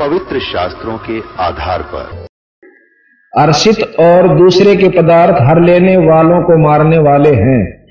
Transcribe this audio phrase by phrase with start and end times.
[0.00, 2.26] पवित्र शास्त्रों के आधार पर।
[3.38, 7.86] अर्षित और दूसरे के पदार्थ हर लेने वालों को मारने वाले हैं।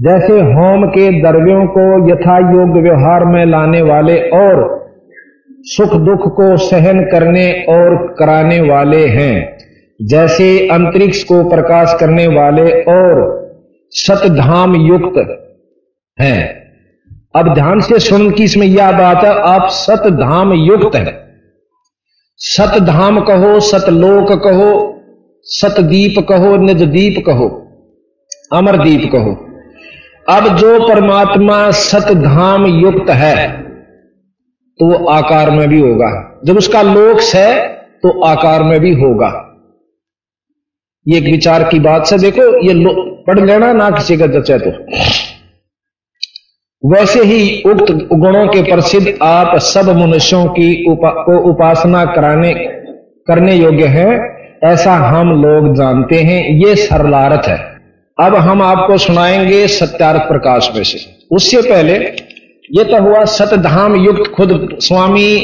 [0.00, 4.86] जैसे होम के द्रव्यों को यथा योग्य व्यवहार में लाने वाले और
[5.60, 9.58] सुख दुख को सहन करने और कराने वाले हैं।
[10.02, 13.38] जैसे अंतरिक्ष को प्रकाश करने वाले और
[13.90, 15.44] सतधाम युक्त
[16.20, 16.72] हैं।
[17.36, 21.27] अब ध्यान से सुन की इसमें यह बात है, आप सतधाम युक्त हैं।
[22.40, 24.70] सतधाम कहो, सतलोक कहो,
[25.46, 27.48] सतदीप कहो, निजदीप कहो,
[28.52, 29.32] अमरदीप कहो।
[30.28, 33.46] अब जो परमात्मा सतधाम युक्त है
[34.80, 36.10] तो वो आकार में भी होगा।
[36.44, 37.50] जब उसका लोक है
[38.02, 39.30] तो आकार में भी होगा।
[41.06, 42.74] ये एक विचार की बात से देखो, ये
[43.24, 44.70] पढ़ लेना, ना किसी का जचे तो।
[46.82, 52.52] वैसे ही उक्त गुणों के प्रसिद्ध आप सब मनुष्यों की उपा, को उपासना कराने
[53.28, 54.06] करने योग्य है
[54.64, 57.58] ऐसा हम लोग जानते हैं ये सरलारथ है।
[58.20, 60.98] अब हम आपको सुनाएँगे सत्यार्थ प्रकाश में से।
[61.30, 61.94] उससे पहले
[62.72, 65.36] ये तो हुआ सतधाम युक्त खुद स्वामी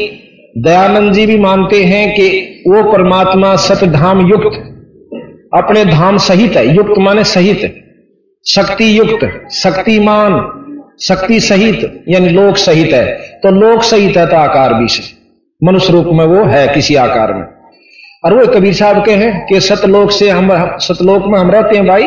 [0.58, 2.28] दयानंद जी भी मानते हैं कि
[2.68, 4.58] वो परमात्मा सतधाम युक्त
[5.54, 7.80] अपने धाम सहित है। युक्त माने सहित।
[8.46, 10.32] शक्ति युक्त शक्तिमान
[11.00, 13.06] शक्ति सहित, यानी लोक सहित है।
[13.42, 15.24] तो लोक सहित है तो आकार भी से।
[15.66, 17.44] मनुष्य रूप में वो है किसी आकार में।
[18.24, 21.86] और वो कबीर साहब के हैं कि सतलोक से हम, सतलोक में हम रहते हैं
[21.86, 22.02] भाई,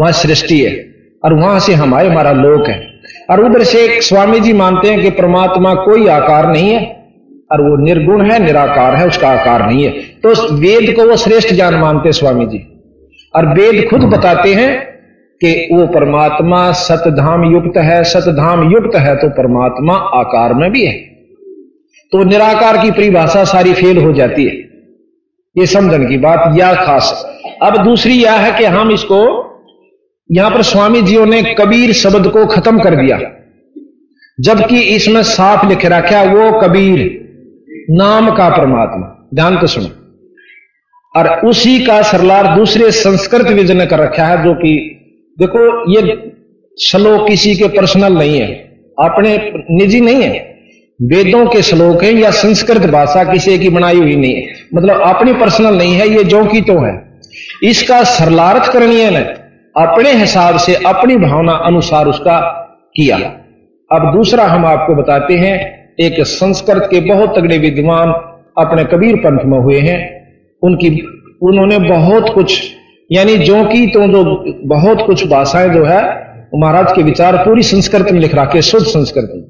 [0.00, 0.94] वहाँ सृष्टि है।
[1.24, 2.88] और वहाँ से हम आए, हमारा लोक है।
[3.30, 6.86] और उधर से स्वामी जी मानते हैं कि परमात्मा कोई आकार नहीं है,
[7.52, 11.54] और वो निर्गुण है, निराकार है, उसका आकार नहीं है। तो वेद को वो श्रेष्ठ
[11.54, 12.74] ज्ञान मानते स्वामी जी।
[13.34, 14.97] और वेद खुद बताते हैं
[15.44, 20.92] कि वो परमात्मा सतधाम युक्त है, सतधाम युक्त है तो परमात्मा आकार में भी है।
[22.12, 24.56] तो निराकार की परिभाषा सारी फेल हो जाती है।
[25.58, 29.48] ये समझन की बात या खास। अब दूसरी यह है कि हम इसको,
[30.32, 33.20] यहाँ पर स्वामी जीओ ने कबीर शब्द को खत्म कर दिया।
[34.40, 37.18] जबकि इसमें साफ़ लिख रखा वो कबीर,
[37.90, 39.86] नाम का परमात्मा। ध्यान तो सुनो।
[41.16, 44.94] और उसी का सरलार दूसरे संस्कृत विजन कर रखा है, जो कि
[45.40, 46.32] देखो, ये
[46.82, 48.46] श्लोक किसी के पर्सनल नहीं है।
[49.04, 50.58] अपने निजी नहीं है।
[51.02, 55.32] वेदों के श्लोक है या संस्कृत भाषा किसी की बनाई हुई नहीं है। मतलब अपनी
[55.32, 57.20] पर्सनल नहीं है, ये जो की तो है।
[57.62, 59.18] इसका सरलार्थ करणीय ने
[59.84, 62.40] अपने हिसाब से अपनी भावना अनुसार उसका
[62.96, 63.16] किया।
[63.92, 68.08] अब दूसरा हम आपको बताते हैं, एक संस्कृत के बहुत तगड़े विद्वान
[68.64, 70.28] अपने कबीर पंथ में हुए हैं।
[70.62, 71.00] उनकी,
[71.42, 72.77] उन्होंने बहुत कुछ
[73.12, 74.24] यानी जो की तो जो
[74.68, 76.02] बहुत कुछ भाषाएँ जो है
[76.54, 79.44] महाराज के विचार पूरी संस्कृत में लिख रखे शुद्ध संस्कृत। में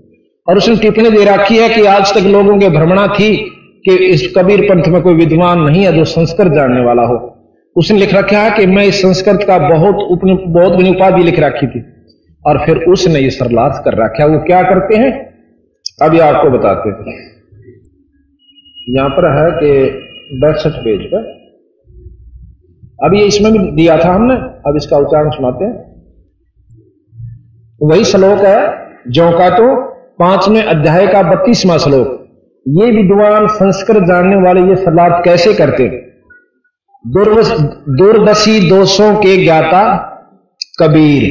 [0.48, 3.36] और उसने टिप्पणी दे रखी है कि आज तक लोगों के भ्रमणा थी
[3.84, 7.36] कि इस कबीर पंथ में कोई विद्वान नहीं है जो संस्कृत जानने वाला हो।
[7.76, 11.38] उसने लिख रखा है कि मैं इस संस्कृत का बहुत उपन, बहुत बड़ी उपाधि लिख
[11.38, 11.84] रखी थी।
[12.46, 15.34] और फिर उसने ये सरलार्थ कर रखा वो क्या करते हैं?
[16.02, 17.30] अभी आपको बताते हैं।
[18.88, 19.90] यहाँ पर है कि
[20.36, 21.37] बैसठ पेज पर
[22.98, 24.34] अब ये इसमें भी दिया था हमने,
[24.66, 25.74] अब इसका उच्चारण सुनाते हैं।
[27.80, 28.58] वही श्लोक है
[29.10, 29.66] जो का तो
[30.18, 32.08] पाँचवें अध्याय का बत्तीसवां श्लोक।
[32.66, 35.86] ये विद्वान संस्कृत जानने वाले ये सलाद कैसे करते?
[37.04, 39.82] दुर्दशी दोषों के ज्ञाता
[40.80, 41.22] कबीर।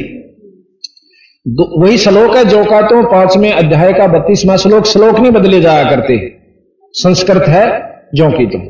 [1.76, 5.90] वही श्लोक है जो का तो पाँचवें अध्याय का बत्तीसवा श्लोक। श्लोक नहीं बदले जाया
[5.90, 6.18] करते।
[6.94, 7.66] संस्कृत है
[8.14, 8.62] जो की तुम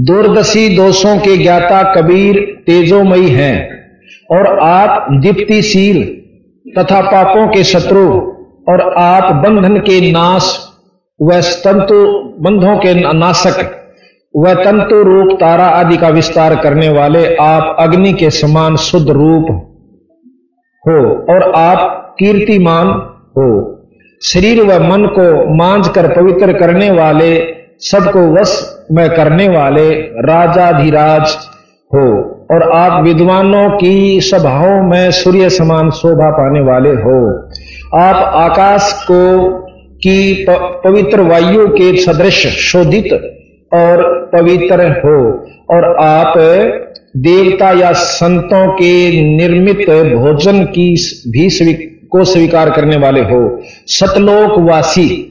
[0.00, 2.36] दूरदशी दोषों के ज्ञाता कबीर
[2.66, 3.56] तेजोमयी हैं
[4.30, 6.02] और आप दीप्तिशील
[6.78, 8.06] तथा पापों के शत्रु
[8.68, 10.68] और आप बंधन के नाश
[11.22, 12.00] व तंतु
[12.40, 13.76] बंधों के नाशक
[14.36, 19.46] वह तंतु रूप तारा आदि का विस्तार करने वाले आप अग्नि के समान शुद्ध रूप
[20.84, 20.98] हो
[21.34, 22.88] और आप कीर्तिमान
[23.38, 23.48] हो।
[24.22, 31.36] शरीर व मन को मांझ कर पवित्र करने वाले सबको वश में करने वाले राजाधिराज
[31.94, 32.06] हो
[32.50, 37.48] और आप विद्वानों की सभाओं में सूर्य समान शोभा पाने वाले हो।
[37.98, 39.48] आप आकाश को
[39.96, 43.12] कि पवित्र वायु के सदृश शोधित
[43.74, 46.34] और पवित्र हो और आप
[47.16, 50.94] देवता या संतों के निर्मित भोजन की
[51.28, 51.74] भी
[52.08, 55.29] को स्वीकार करने वाले हो। सतलोक वासी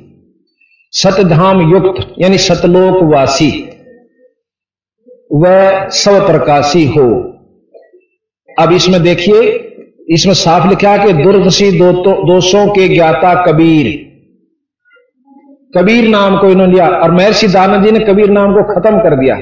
[0.92, 3.70] सतधाम युक्त, यानी सतलोकवासी।
[5.34, 7.36] वह स्व प्रकाशी हो।
[8.60, 9.42] अब इसमें देखिए,
[10.10, 14.10] इसमें साफ़ लिखा कि दुर्दशी दोषों के ज्ञाता कबीर।
[15.78, 19.16] कबीर नाम को इन्होंने लिया, और महर्षि दानंद जी ने कबीर नाम को खत्म कर
[19.16, 19.36] दिया।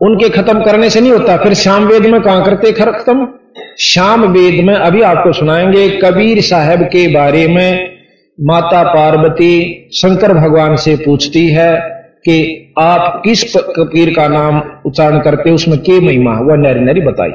[0.00, 3.28] उनके खत्म करने से नहीं होता, फिर श्याम वेद में कहाँ करते खत्म?
[3.80, 7.95] श्याम वेद में, अभी आपको सुनाएँगे कबीर साहब के बारे में।
[8.40, 11.72] माता पार्वती शंकर भगवान से पूछती है
[12.24, 12.36] कि
[12.78, 17.30] आप किस कबीर का नाम उच्चारण करते उसमें के महिमा वह नरी नरी बताई।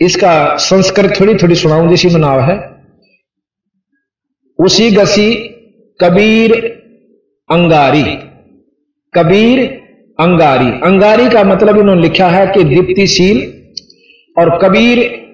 [0.00, 2.58] इसका संस्कृत थोड़ी थोड़ी सुनाऊं जैसी मनाव है।
[4.58, 5.34] उसी गसी
[6.00, 6.54] कबीर
[7.50, 8.02] अंगारी।
[9.14, 9.60] कबीर
[10.20, 13.38] अंगारी। अंगारी का मतलब इन्होंने लिखा है कि दीप्तिशील
[14.38, 15.24] और कबीर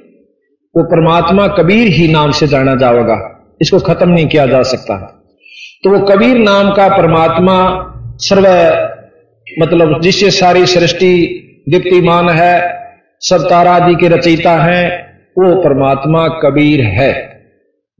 [0.74, 3.16] वो परमात्मा कबीर ही नाम से जाना जाएगा।
[3.60, 4.96] इसको खत्म नहीं किया जा सकता।
[5.84, 7.56] तो वो कबीर नाम का परमात्मा
[8.20, 8.46] सर्व
[9.46, 11.12] मतलब जिससे सारी सृष्टि
[11.68, 12.54] दीप्तिमान है
[13.20, 14.84] सब तारादि के रचयिता हैं,
[15.38, 17.10] वो परमात्मा कबीर है।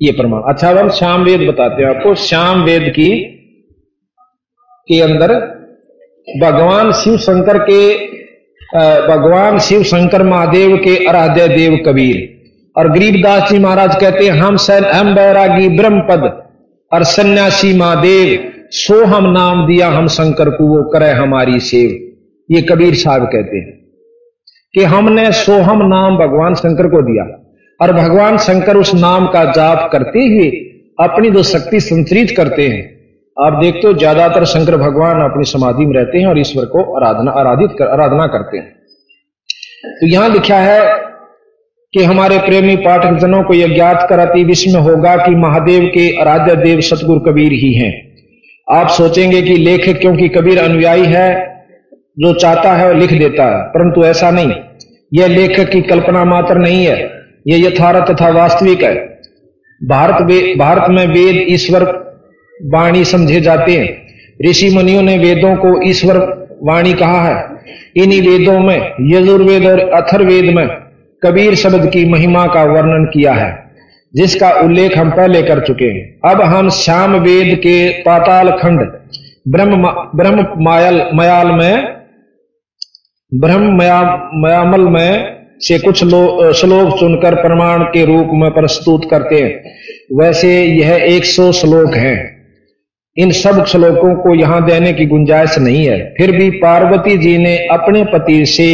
[0.00, 3.10] ये प्रमाण अच्छा हम श्याम वेद बताते हैं आपको। श्याम वेद की,
[4.88, 5.34] के अंदर
[6.42, 7.82] भगवान शिव शंकर के
[9.08, 12.39] भगवान शिव शंकर महादेव के आराध्य देव कबीर।
[12.76, 16.22] और गरीबदास जी महाराज कहते हैं हम सन हम बैरागी ब्रह्म पद
[16.92, 18.28] और सन्यासी महादेव
[18.74, 21.90] सो हम नाम दिया हम शंकर को वो करे हमारी सेव।
[22.48, 23.78] ये कबीर साहब कहते हैं
[24.74, 27.24] कि हमने सोहम नाम भगवान शंकर को दिया।
[27.80, 30.48] और भगवान शंकर उस नाम का जाप करते हुए
[30.98, 32.82] अपनी दो शक्ति संतरित करते हैं
[33.36, 37.30] आप देखते हो ज़्यादातर शंकर भगवान अपनी समाधि में रहते हैं और ईश्वर को आराधना
[37.40, 38.68] आराधित कर, आराधना करते हैं।
[39.92, 40.80] तो यहाँ लिखा है
[41.92, 46.20] कि हमारे प्रेमी पाठक जनों को यह ज्ञात कर अति विस्म होगा कि महादेव के
[46.20, 47.92] आराध्य देव सतगुरु कबीर ही हैं।
[48.68, 51.28] आप सोचेंगे कि लेखक क्योंकि कबीर अनुयायी है,
[52.18, 54.52] जो चाहता है लिख देता है, परंतु ऐसा नहीं।
[55.14, 56.98] यह लेखक की कल्पना मात्र नहीं है
[57.48, 58.94] ये यथार्थ तथा वास्तविक है।
[59.80, 60.22] भारत
[60.58, 61.84] भारत में वेद ईश्वर
[62.60, 63.88] वाणी समझे जाते हैं।
[64.48, 66.18] ऋषि मुनियों ने वेदों को ईश्वर
[66.62, 67.44] वाणी कहा है।
[67.96, 68.78] इन्हीं वेदों में
[69.12, 70.66] यजुर्वेद और अथर्वेद में
[71.22, 73.50] कबीर शब्द की महिमा का वर्णन किया है,
[74.14, 78.80] जिसका उल्लेख हम पहले कर चुके हैं। अब हम श्याम वेद के पाताल खंड,
[79.48, 81.96] ब्रह्म ब्रह्म मायल, मयाल में,
[83.32, 84.00] ब्रह्म मया,
[84.34, 90.94] मयामल में से कुछ श्लोक चुनकर प्रमाण के रूप में प्रस्तुत करते हैं। वैसे यह
[91.06, 92.18] 100 श्लोक हैं।
[93.16, 97.56] इन सब श्लोकों को यहाँ देने की गुंजाइश नहीं है। फिर भी पार्वती जी ने
[97.66, 98.70] अपने पति से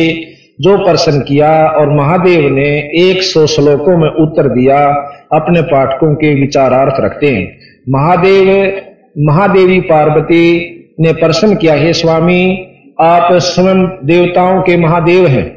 [0.61, 4.87] जो प्रश्न किया और महादेव ने 100 श्लोकों में उत्तर दिया,
[5.33, 7.59] अपने पाठकों के विचारार्थ रखते हैं।
[7.89, 8.73] महादेव,
[9.19, 12.67] महादेवी पार्वती ने प्रश्न किया, हे स्वामी,
[13.01, 15.49] आप स्वयं देवताओं के महादेव हैं।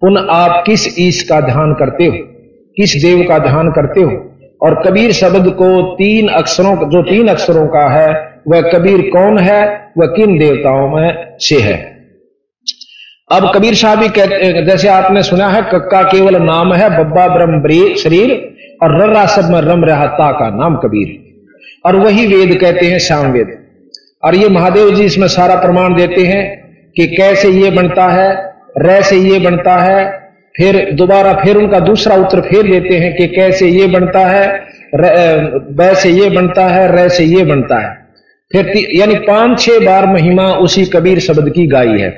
[0.00, 2.12] पुनः आप किस ईश का ध्यान करते हो?
[2.76, 4.30] किस देव का ध्यान करते हो?
[4.62, 9.90] और कबीर शब्द को तीन अक्षरों, जो तीन अक्षरों का है, वह कबीर कौन है?
[9.98, 11.91] वह किन देवताओं में से है?
[13.32, 17.94] अब कबीर साहब भी कहते जैसे आपने सुना है, कक्का केवल नाम है, बब्बा ब्रह्म
[17.96, 18.32] शरीर,
[18.82, 21.18] और रर्रा सब में रम रहता का नाम कबीर।
[21.84, 23.58] और वही वेद कहते हैं, श्याम वेद।
[24.24, 26.42] और ये महादेव जी इसमें सारा प्रमाण देते हैं
[26.96, 28.30] कि कैसे ये बनता है
[28.78, 30.04] र से ये बनता है,
[30.54, 34.44] फिर दोबारा फिर उनका दूसरा उत्तर फिर देते हैं कि कैसे ये बनता है
[35.72, 37.90] ब से ये बनता है र से ये बनता है।
[38.50, 42.10] फिर यानी पाँच छह बार महिमा उसी कबीर शब्द की गाई है।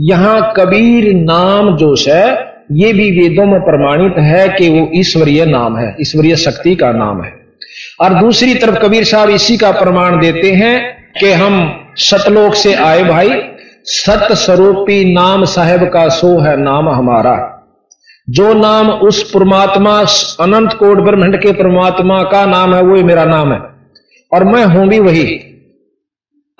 [0.00, 5.76] यहाँ कबीर नाम जो है, ये भी वेदों में प्रमाणित है कि वो ईश्वरीय नाम
[5.76, 7.32] है, ईश्वरीय शक्ति का नाम है।
[8.00, 13.02] और दूसरी तरफ़ कबीर साहब इसी का प्रमाण देते हैं कि हम सतलोक से आए
[13.04, 13.30] भाई
[13.84, 17.48] सत स्वरूपी नाम साहेब का सो है, नाम हमारा।
[18.30, 20.00] जो नाम उस परमात्मा,
[20.40, 23.58] अनंत कोट ब्रह्मंड के परमात्मा का नाम है वो मेरा नाम है।
[24.32, 25.51] और मैं हूँ भी वही।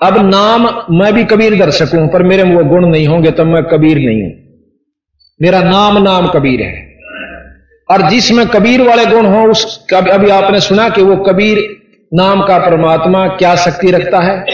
[0.03, 3.45] अब नाम मैं भी कबीर दर्शक हूँ, पर मेरे में वो गुण नहीं होंगे तब
[3.45, 4.31] मैं कबीर नहीं हूँ।
[5.41, 6.97] मेरा नाम नाम कबीर है।
[7.91, 11.77] और जिसमें कबीर वाले गुण हो, उस अभी आपने सुना कि वो कबीर
[12.13, 14.45] नाम का परमात्मा क्या शक्ति रखता है?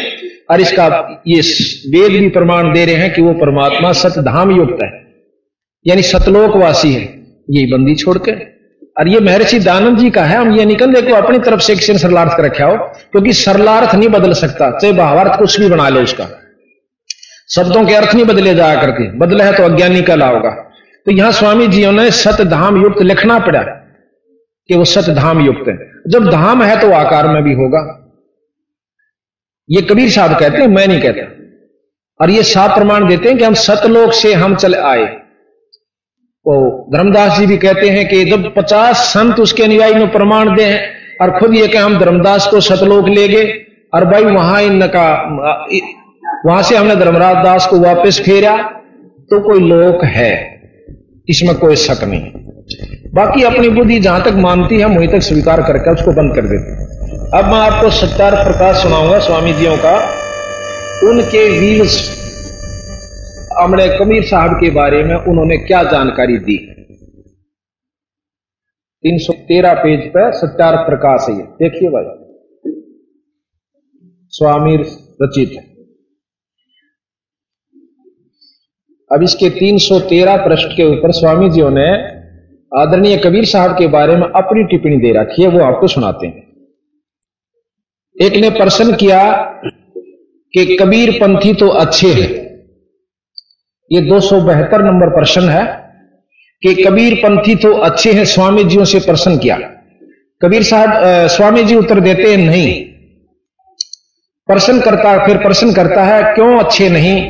[0.52, 1.42] और इसका ये
[1.90, 4.90] वेद भी प्रमाण दे रहे हैं कि वो परमात्मा सतधाम युक्त है।
[5.88, 7.02] यानी सतलोकवासी है।
[7.50, 8.59] यही बंदी छोड़कर।
[9.00, 11.82] और ये महर्षि दानंद जी का है, हम ये निकल देखो, अपनी तरफ़ से एक
[11.98, 12.76] सरलार्थ कर रखा हो
[13.12, 16.28] क्योंकि सरलार्थ नहीं बदल सकता, चाहे भावार्थ कुछ भी बना ले उसका।
[17.50, 20.50] शब्दों के अर्थ नहीं बदले जाया करके, बदले है तो अज्ञानी का लाओगा
[21.06, 25.68] तो यहाँ स्वामी जी ने सत धाम युक्त लिखना पड़ा कि वो सत धाम युक्त
[25.68, 25.76] है।
[26.08, 27.82] जब धाम है तो आकार में भी होगा।
[29.70, 31.22] ये कबीर साहब कहते हैं, मैं नहीं कहता।
[32.20, 35.06] और ये साफ़ प्रमाण देते हैं कि हम सतलोक से हम चले आए।
[36.46, 36.54] तो
[36.94, 40.68] धर्मदास जी भी कहते हैं कि जब पचास संत उसके अनुयायी में प्रमाण दे
[41.22, 43.46] और खुद ये कि हम धर्मदास को सतलोक ले गए,
[43.94, 45.08] और भाई वहाँ इनका,
[46.46, 48.56] वहाँ से हमने धर्मराज दास को वापस फेरा
[49.32, 50.34] तो कोई लोक है,
[51.28, 52.32] इसमें कोई शक नहीं।
[53.16, 56.88] बाकी अपनी बुद्धि जहाँ तक मानती है वहीं तक स्वीकार करके उसको बंद कर देते
[57.38, 59.96] अब मैं आपको सत्यार प्रकाश सुनाऊँगा स्वामी जियों का।
[61.10, 61.98] उनके व्हील्स
[63.60, 66.58] हमने कबीर साहब के बारे में उन्होंने क्या जानकारी दी?
[69.04, 72.06] 313 पेज पर सत्यार प्रकाश है देखिए भाई।
[74.34, 74.76] स्वामी
[75.22, 75.58] रचित
[79.12, 81.90] अब इसके 313 पृष्ठ के ऊपर स्वामी जी ने
[82.72, 86.48] आदरणीय कबीर साहब के बारे में अपनी टिप्पणी दे रखी है, वो आपको सुनाते हैं।
[88.16, 89.22] एक ने प्रश्न किया
[90.54, 92.30] कि कबीर पंथी तो अच्छे हैं
[93.92, 94.18] ये दो
[94.82, 95.66] नंबर प्रश्न है
[96.62, 99.58] कि कबीर पंथी तो अच्छे हैं, स्वामी जियों से प्रश्न किया।
[100.42, 100.92] कबीर साहब
[101.28, 102.86] स्वामी जी उत्तर देते हैं, नहीं।
[104.48, 107.22] प्रश्न करता, फिर प्रश्न करता है, क्यों अच्छे नहीं?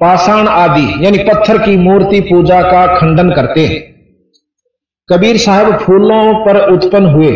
[0.00, 3.80] पाषाण आदि, यानी पत्थर की मूर्ति पूजा का खंडन करते हैं।
[5.08, 7.32] कबीर साहब फूलों पर उत्पन्न हुए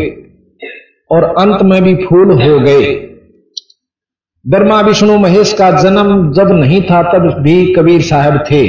[1.11, 2.85] और अंत में भी फूल हो गए।
[4.47, 8.67] ब्रह्मा विष्णु महेश का जन्म जब नहीं था, तब भी कबीर साहब थे।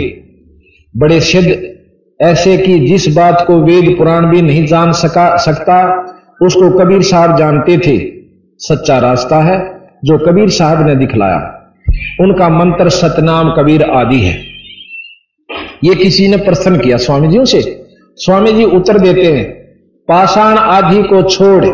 [0.97, 1.77] बड़े सिद्ध
[2.21, 6.07] ऐसे कि जिस बात को वेद पुराण भी नहीं जान सका, सकता,
[6.43, 8.13] उसको कबीर साहब जानते थे।
[8.59, 11.71] सच्चा रास्ता है, जो कबीर साहब ने दिखलाया।
[12.21, 14.45] उनका मंत्र सतनाम कबीर आदि है।
[15.85, 19.45] ये किसी ने प्रश्न किया स्वामी जी से स्वामी जी उत्तर देते हैं,
[20.09, 21.65] पाषाण आदि को छोड़,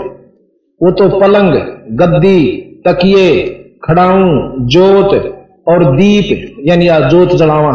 [0.83, 1.53] वो तो पलंग,
[1.91, 2.45] गद्दी,
[2.89, 4.21] तकिए खड़ाऊ
[4.69, 5.15] जोत
[5.69, 7.73] और दीप, यानी जोत जलावा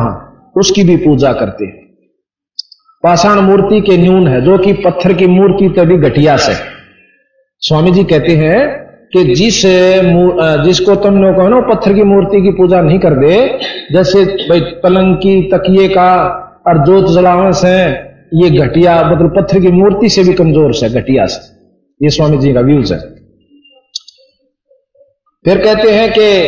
[0.56, 1.86] उसकी भी पूजा करते हैं।
[3.04, 6.54] पाषाण मूर्ति के न्यून है, जो कि पत्थर की मूर्ति तभी घटिया से
[7.62, 8.60] स्वामी जी कहते हैं
[9.14, 9.62] कि जिस
[10.64, 13.36] जिसको तुम लोग कहो ना पत्थर की मूर्ति की पूजा नहीं कर दे,
[13.92, 16.10] जैसे भाई पलंग की तकिए का
[16.68, 17.76] और जोत जलावन से
[18.36, 21.40] ये घटिया मतलब पत्थर की मूर्ति से भी कमज़ोर से घटिया से।
[22.02, 23.00] ये स्वामी जी का व्यूज़ है।
[25.48, 26.48] फिर कहते हैं कि,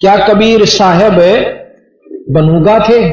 [0.00, 1.14] क्या कबीर साहेब
[2.30, 3.08] बनूगा थे?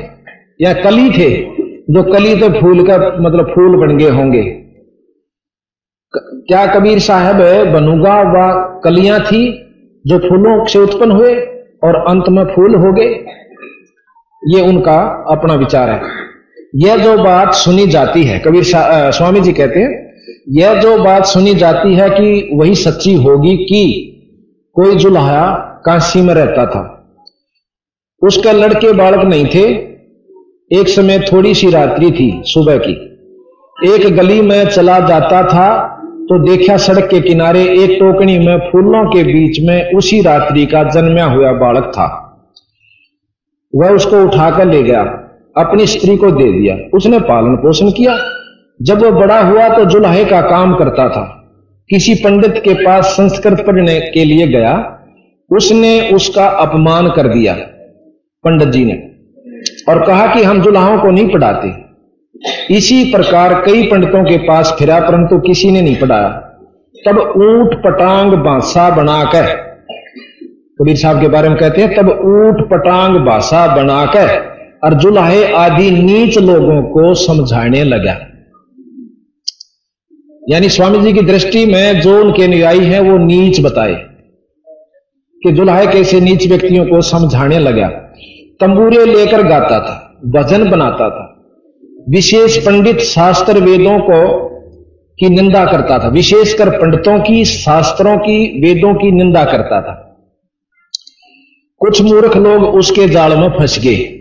[0.61, 1.45] या कली थे?
[1.89, 4.43] जो कली तो फूल का मतलब फूल बन गए होंगे।
[6.17, 7.35] क्या कबीर साहब
[7.67, 9.51] बनुगा व कलियाँ थी,
[10.07, 11.35] जो फूलों से उत्पन्न हुए
[11.83, 13.25] और अंत में फूल हो गए?
[14.47, 16.01] ये उनका अपना विचार है।
[16.75, 18.63] यह जो बात सुनी जाती है, कबीर
[19.11, 20.13] स्वामी जी कहते हैं,
[20.49, 24.09] यह जो बात सुनी जाती है कि वही सच्ची होगी कि
[24.75, 25.41] कोई जुल्हा
[25.85, 26.83] काशी में रहता था।
[28.21, 29.63] उसके लड़के बालक नहीं थे।
[30.71, 32.93] एक समय थोड़ी सी रात्रि थी सुबह की।
[33.93, 35.67] एक गली में चला जाता था
[36.23, 40.83] तो देखा सड़क के किनारे एक टोकनी में फूलों के बीच में उसी रात्रि का
[40.83, 42.07] जन्मया हुआ बालक था।
[43.75, 45.01] वह उसको उठाकर ले गया,
[45.57, 48.17] अपनी स्त्री को दे दिया। उसने पालन पोषण किया।
[48.81, 51.42] जब वह बड़ा हुआ तो जुल्हे का काम करता था।
[51.89, 54.73] किसी पंडित के पास संस्कृत पढ़ने के लिए गया,
[55.51, 57.53] उसने उसका अपमान कर दिया,
[58.43, 58.93] पंडित जी ने,
[59.89, 64.99] और कहा कि हम जुलाहों को नहीं पढ़ाते। इसी प्रकार कई पंडितों के पास फिरा,
[64.99, 66.29] परंतु किसी ने नहीं पढ़ाया।
[66.95, 69.45] तब ऊट पटांग बासा बनाकर,
[70.79, 74.29] कबीर साहब के बारे में कहते हैं, तब ऊट पटांग बासा बनाकर
[74.83, 78.19] और जुलाहे आदि नीच लोगों को समझाने लगा।
[80.49, 83.93] यानी स्वामी जी की दृष्टि में जो उनके अनुयायी हैं, वो नीच बताए।
[85.43, 87.87] कि जुलाहे कैसे नीच व्यक्तियों को समझाने लगा।
[88.59, 91.45] तंबूरे लेकर गाता था, भजन बनाता था।
[92.09, 94.49] विशेष पंडित शास्त्र वेदों को
[95.19, 100.09] की निंदा करता था। विशेषकर पंडितों की, शास्त्रों की, वेदों की निंदा करता था।
[101.77, 104.19] कुछ मूर्ख लोग उसके जाल में फंस गए।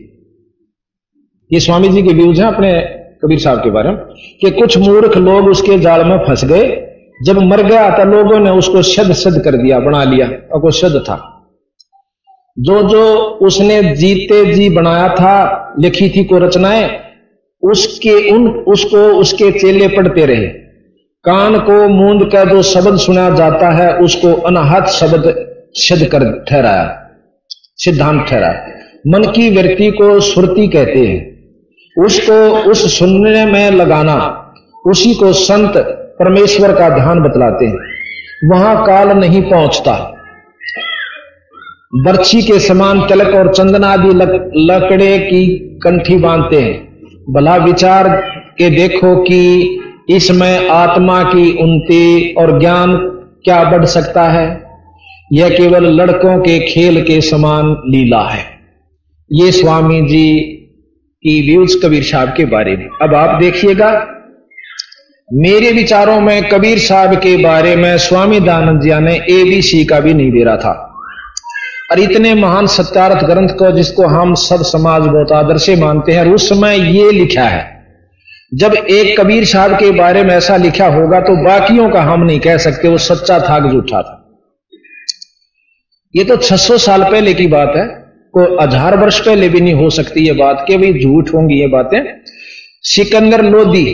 [1.52, 3.99] ये स्वामी जी के व्यूज़ हैं अपने कबीर साहब के बारे में,
[4.41, 6.88] कि कुछ मूर्ख लोग उसके जाल में फंस गए।
[7.25, 10.71] जब मर गया तो लोगों ने उसको शद शद कर दिया, बना लिया, और वो
[10.71, 11.29] शद था।
[12.59, 16.91] जो जो उसने जीते जी बनाया था, लिखी थी को रचनाएँ,
[17.62, 20.47] उसके उन, उसको उसके चेले पढ़ते रहे।
[21.25, 25.35] कान को मूंद कर जो शब्द सुना जाता है, उसको अनाहत शब्द
[25.75, 27.11] सिद्ध कर ठहराया,
[27.76, 28.67] सिद्धांत ठहराया।
[29.07, 31.32] मन की वृत्ति को सुरती कहते हैं।
[31.99, 34.17] उसको उस सुनने में लगाना,
[34.87, 35.73] उसी को संत
[36.19, 37.79] परमेश्वर का ध्यान बतलाते हैं।
[38.45, 40.19] वहाँ काल नहीं पहुँचता।
[41.95, 44.09] बर्छी के समान तिलक और चंदन आदि
[44.65, 45.47] लकड़े की
[45.83, 46.93] कंठी बांधते हैं।
[47.31, 48.09] भला विचार
[48.59, 49.69] के देखो कि
[50.09, 52.97] इसमें आत्मा की उन्नति और ज्ञान
[53.45, 54.65] क्या बढ़ सकता है?
[55.33, 58.45] यह केवल लड़कों के खेल के समान लीला है।
[59.33, 60.59] ये स्वामी जी
[61.23, 64.07] की व्यूज़ कबीर साहब के बारे में। अब आप देखिएगा,
[65.33, 70.14] मेरे विचारों में कबीर साहब के बारे में स्वामी दानंद जी ने एबीसी का भी
[70.14, 70.88] नहीं दे रहा था।
[71.91, 76.26] और इतने महान सत्यार्थ ग्रंथ को जिसको हम सब समाज बहुत आदर से मानते हैं
[76.26, 77.87] उस समय ये लिखा है।
[78.55, 82.41] जब एक कबीर साहब के बारे में ऐसा लिखा होगा तो बाकियों का हम नहीं
[82.41, 84.41] कह सकते, वो सच्चा था कि झूठा था।
[86.17, 88.01] ये तो 600 साल पहले की बात है।
[88.35, 91.67] को हज़ार वर्ष पहले भी नहीं हो सकती ये बात कि भाई झूठ होंगी ये
[91.67, 92.01] बातें।
[92.85, 93.85] सिकंदर लोधी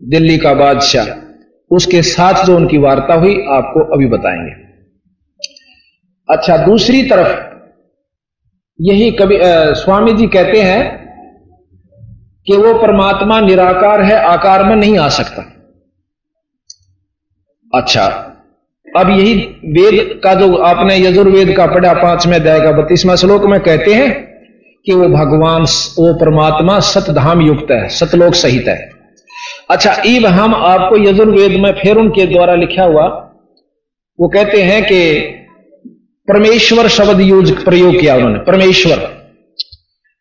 [0.00, 1.06] दिल्ली का बादशाह
[1.70, 4.52] उसके साथ जो उनकी वार्ता हुई आपको अभी बताएँगे।
[6.28, 7.32] अच्छा दूसरी तरफ़
[8.78, 10.82] यही कभी आ, स्वामी जी कहते हैं
[12.46, 15.42] कि वो परमात्मा निराकार है आकार में नहीं आ सकता।
[17.72, 18.06] अच्छा
[18.96, 19.34] अब यही
[19.68, 24.10] वेद का जो आपने यजुर्वेद का पढ़ा, पाँचवें अध्याय का बत्तीसवा श्लोक में कहते हैं
[24.86, 25.62] कि वो भगवान,
[25.98, 28.90] वो परमात्मा सतधाम युक्त है, सतलोक सहित है।
[29.70, 33.06] अच्छा ईब हम आपको यजुर्वेद में फिर उनके द्वारा लिखा हुआ,
[34.18, 35.20] वो कहते हैं कि
[36.28, 38.98] परमेश्वर शब्द यूज़ प्रयोग किया उन्होंने, परमेश्वर।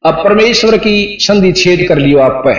[0.05, 2.53] अब परमेश्वर की संधि छेद कर लियो आप पे।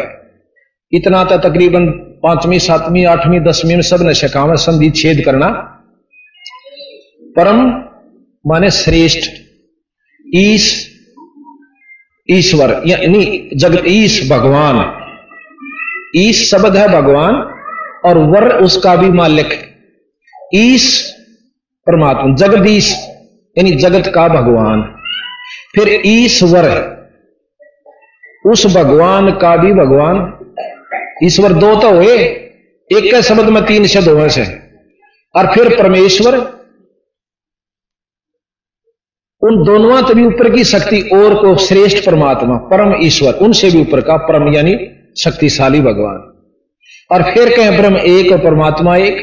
[0.93, 1.87] इतना तो तकरीबन
[2.23, 5.71] पांचवी, सातवीं, आठवीं, दसवीं में सबने शिका संधि छेद करना
[7.37, 7.61] परम
[8.47, 9.31] माने श्रेष्ठ,
[10.35, 10.91] ईश,
[12.31, 14.77] ईश्वर यानी जगत ईश भगवान।
[16.17, 17.35] ईश शब्द है भगवान,
[18.05, 19.49] और वर उसका भी मालिक
[20.55, 21.11] ईश
[21.87, 22.93] परमात्मा जगदीश
[23.59, 24.83] यानी जगत का भगवान।
[25.75, 26.67] फिर ईश्वर
[28.47, 30.17] उस भगवान का भी भगवान।
[31.25, 32.17] ईश्वर दो तो हुए,
[32.91, 34.45] एक शब्द में तीन शब्द हुए से।
[35.35, 36.64] और फिर परमेश्वर
[39.45, 44.01] उन दोनों तभी ऊपर की शक्ति और को श्रेष्ठ परमात्मा, परम ईश्वर, उनसे भी ऊपर
[44.01, 44.77] का परम यानी
[45.19, 46.31] शक्तिशाली भगवान।
[47.13, 49.19] और फिर कहें, ब्रह्म एक और परमात्मा एक।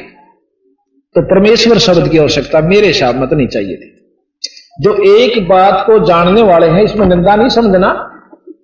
[1.15, 3.97] तो परमेश्वर शब्द की आवश्यकता मेरे हिसाब में तो नहीं चाहिए थी।
[4.81, 8.07] जो एक बात को जानने वाले हैं, इसमें निंदा नहीं समझना।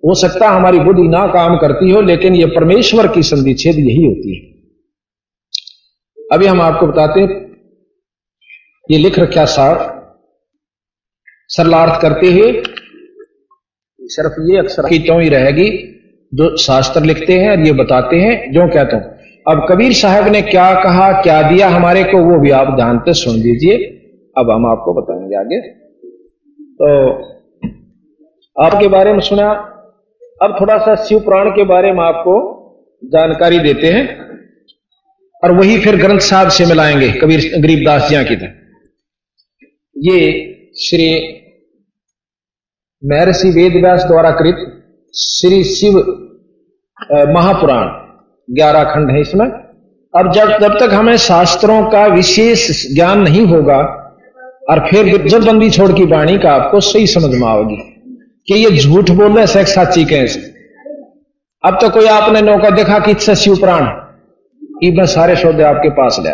[0.04, 4.04] हो सकता हमारी बुद्धि ना काम करती हो, लेकिन यह परमेश्वर की संधि छेद यही
[4.04, 4.58] होती है।
[6.32, 7.20] अभी हम आपको बताते
[8.90, 9.97] ये लिख रखा साफ़
[11.48, 12.52] सरलार्थ करते हुए
[14.00, 15.68] सिर्फ़ ये अक्सर की तो ही रहेगी
[16.32, 20.42] जो शास्त्र लिखते हैं और ये बताते हैं जो कहते हैं। अब कबीर साहब ने
[20.42, 23.76] क्या कहा क्या दिया हमारे को वो भी आप ध्यान से सुन दीजिए
[24.36, 25.60] अब हम आपको बताएँगे आगे।
[26.80, 26.88] तो
[28.56, 29.48] आपके बारे में सुना
[30.42, 32.36] अब थोड़ा सा शिव पुराण के बारे में आपको
[33.02, 34.04] जानकारी देते हैं
[35.42, 38.52] और वही फिर ग्रंथ साहब से मिलाएँगे कबीर गरीबदास जी की तरह।
[39.96, 40.20] ये
[40.78, 41.06] श्री
[43.02, 44.58] महर्षि वेद व्यास द्वारा कृत
[45.14, 45.96] श्री शिव
[47.28, 47.86] महापुराण,
[48.48, 49.46] ग्यारह खंड है इसमें।
[50.14, 53.78] अब जब जब तक हमें शास्त्रों का विशेष ज्ञान नहीं होगा,
[54.70, 57.76] और फिर जब बंदी छोड़ की वाणी का आपको सही समझ में आओगी,
[58.48, 60.40] कि ये झूठ बोल रहे सेक्स साची कैसे
[61.64, 63.84] अब तो कोई आपने नौका देखा कि इससे शिव प्राण?
[64.92, 66.32] मैं सारे सौदे आपके पास ले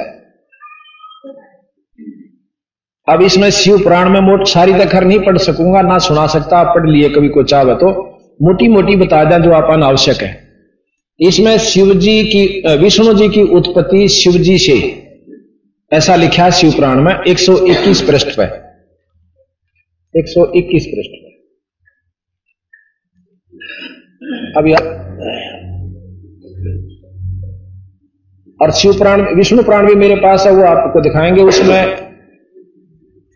[3.08, 6.74] अब इसमें शिव प्राण में मोट सारी दखर नहीं पढ़ सकूँगा, ना सुना सकता, आप
[6.76, 7.90] पढ़ लिए कभी को चाहे तो।
[8.42, 10.30] मोटी मोटी बता दें जो आप आवश्यक है।
[11.20, 14.76] इसमें शिव जी की विष्णु जी की उत्पत्ति शिव जी से।
[15.92, 18.44] ऐसा लिखा है पुराण में 121 पृष्ठ पे।
[20.14, 21.32] 121 पृष्ठ पर
[24.56, 24.66] अब
[28.62, 32.03] और शिव पुराण, विष्णु पुराण भी मेरे पास है, वो आपको दिखाएँगे उसमें।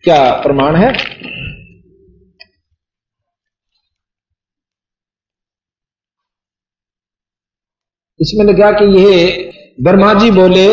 [0.08, 0.92] क्या प्रमाण है?
[8.20, 10.68] इसमें लिखा कि यह ब्रह्मा जी बोले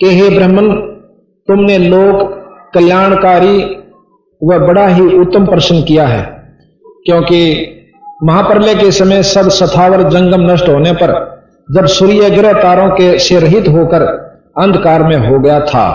[0.00, 0.70] कि हे ब्राह्मण,
[1.48, 2.34] तुमने लोक
[2.74, 3.58] कल्याणकारी
[4.40, 6.24] व बड़ा ही उत्तम प्रश्न किया है,
[7.06, 7.40] क्योंकि
[8.24, 11.16] महाप्रलय के समय सब सथावर जंगम नष्ट होने पर
[11.68, 14.02] जब सूर्य ग्रह तारों के से रहित होकर
[14.58, 15.88] अंधकार में हो गया था।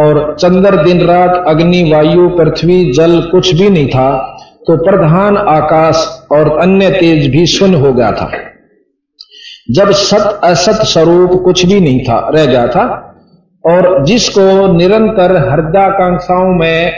[0.00, 4.36] और चंद्र दिन रात अग्नि वायु पृथ्वी जल कुछ भी नहीं था
[4.66, 8.30] तो प्रधान आकाश और अन्य तेज भी शून्य हो गया था।
[9.70, 12.84] जब सत असत स्वरूप कुछ भी नहीं था रह गया था
[13.64, 16.92] और जिसको निरंतर हृदयाकांक्षाओं में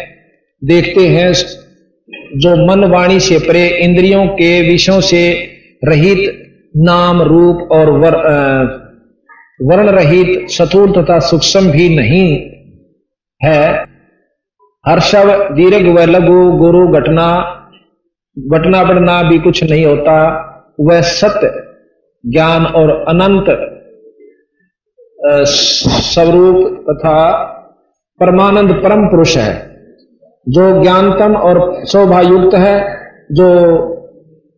[0.65, 1.33] देखते हैं
[2.37, 5.33] जो मन वाणी से परे इंद्रियों के विषयों से
[5.85, 6.38] रहित
[6.77, 8.15] नाम रूप और वर,
[9.62, 12.52] वर्ण रहित सतुर तथा सूक्ष्म भी नहीं
[13.44, 13.83] है।
[14.87, 17.28] हर्षव दीर्घ व लघु गुरु घटना
[18.37, 20.16] घटना बढ़ना भी कुछ नहीं होता।
[20.81, 21.50] वह सत्य
[22.24, 23.46] ज्ञान और अनंत
[25.46, 27.18] स्वरूप तथा
[28.20, 29.55] परमानंद परम पुरुष है।
[30.48, 32.74] जो ज्ञानतम और शोभायुक्त है,
[33.33, 33.48] जो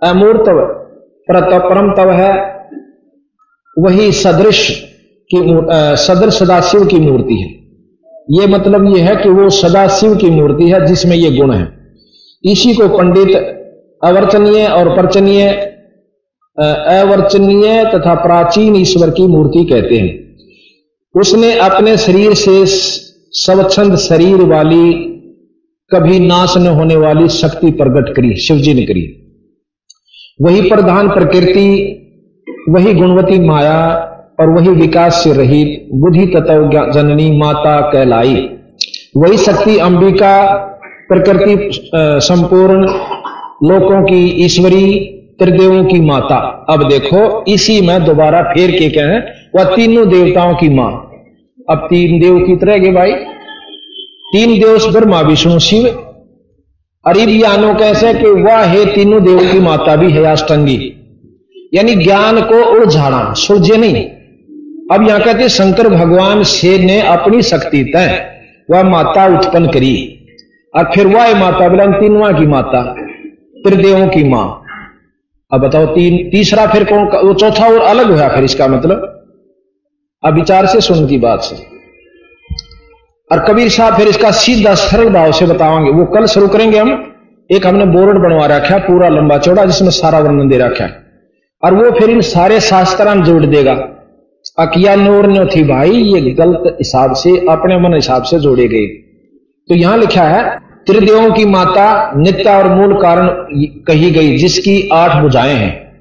[0.03, 0.45] अमूर्त
[1.31, 2.33] परम तव है,
[3.79, 4.69] वही सदृश
[5.31, 5.39] की
[5.97, 7.64] सदृश सदाशिव की मूर्ति है।
[8.29, 11.67] ये मतलब ये है कि वो सदाशिव की मूर्ति है, जिसमें ये गुण है।
[12.45, 13.37] इसी को पंडित
[14.05, 15.49] अवर्चनीय और परचनीय
[16.59, 24.93] अवर्चनीय तथा प्राचीन ईश्वर की मूर्ति कहते हैं। उसने अपने शरीर से स्वच्छंद शरीर वाली,
[25.91, 29.03] कभी नाश न होने वाली शक्ति प्रकट करी, शिवजी ने करी।
[30.43, 31.69] वही प्रधान प्रकृति,
[32.69, 33.81] वही गुणवती माया
[34.41, 38.49] और वही विकास से रहित बुद्धि तत्व जननी माता कहलाई।
[39.17, 40.43] वही शक्ति अंबिका,
[41.13, 42.81] प्रकृति संपूर्ण
[43.65, 44.99] लोकों की ईश्वरी,
[45.39, 49.23] त्रिदेवों की माता। अब देखो, इसी में दोबारा फेर के कहें,
[49.57, 50.91] वह तीनों देवताओं की माँ।
[51.71, 53.13] अब तीन देव की तरह के भाई।
[54.33, 55.87] तीन देव ब्रह्मा, विष्णु, शिव।
[57.07, 60.93] अरिबियानो कैसे कि वह है तीनों देव की माता भी है, अष्टंगी।
[61.75, 64.07] यानी ज्ञान को उड़झाड़ा सुलझे नहीं।
[64.93, 68.27] अब यहाँ कहते शंकर भगवान से ने अपनी शक्ति तय,
[68.71, 70.27] वह माता उत्पन्न करी।
[70.77, 72.95] और फिर वह माता, बोला तीनवा की माता,
[73.65, 74.63] त्रिदेवों की माँ।
[75.53, 79.25] अब बताओ, तीन, तीसरा फिर कौन वो चौथा और अलग हुआ फिर इसका मतलब?
[80.27, 81.57] अब विचार से सुन की बात से।
[83.33, 87.15] और कबीर साहब फिर इसका सीधा सरल भाव से बताओगे वो कल शुरू करेंगे हम।
[87.53, 91.03] एक हमने बोर्ड बनवा रखा पूरा लंबा चौड़ा, जिसमें सारा वर्णन दे रखा है।
[91.65, 93.91] और वो फिर इन सारे शास्त्रान जोड़ देगा।
[94.59, 98.87] अकिया नूर ने थी भाई, ये गलत हिसाब से अपने मन हिसाब से जोड़े गए।
[99.69, 103.29] तो यहाँ लिखा है, त्रिदेवों की माता नित्य और मूल कारण
[103.89, 105.99] कही गई, जिसकी आठ बुझाएँ हैं।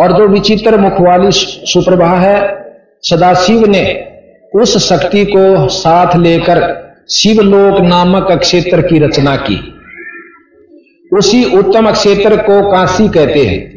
[0.00, 2.64] और जो विचित्र मुख वाली सुप्रभा है,
[3.02, 4.06] सदाशिव ने
[4.54, 9.74] उस शक्ति को साथ लेकर शिवलोक नामक क्षेत्र की रचना की।
[11.12, 13.73] उसी उत्तम क्षेत्र को काशी कहते हैं।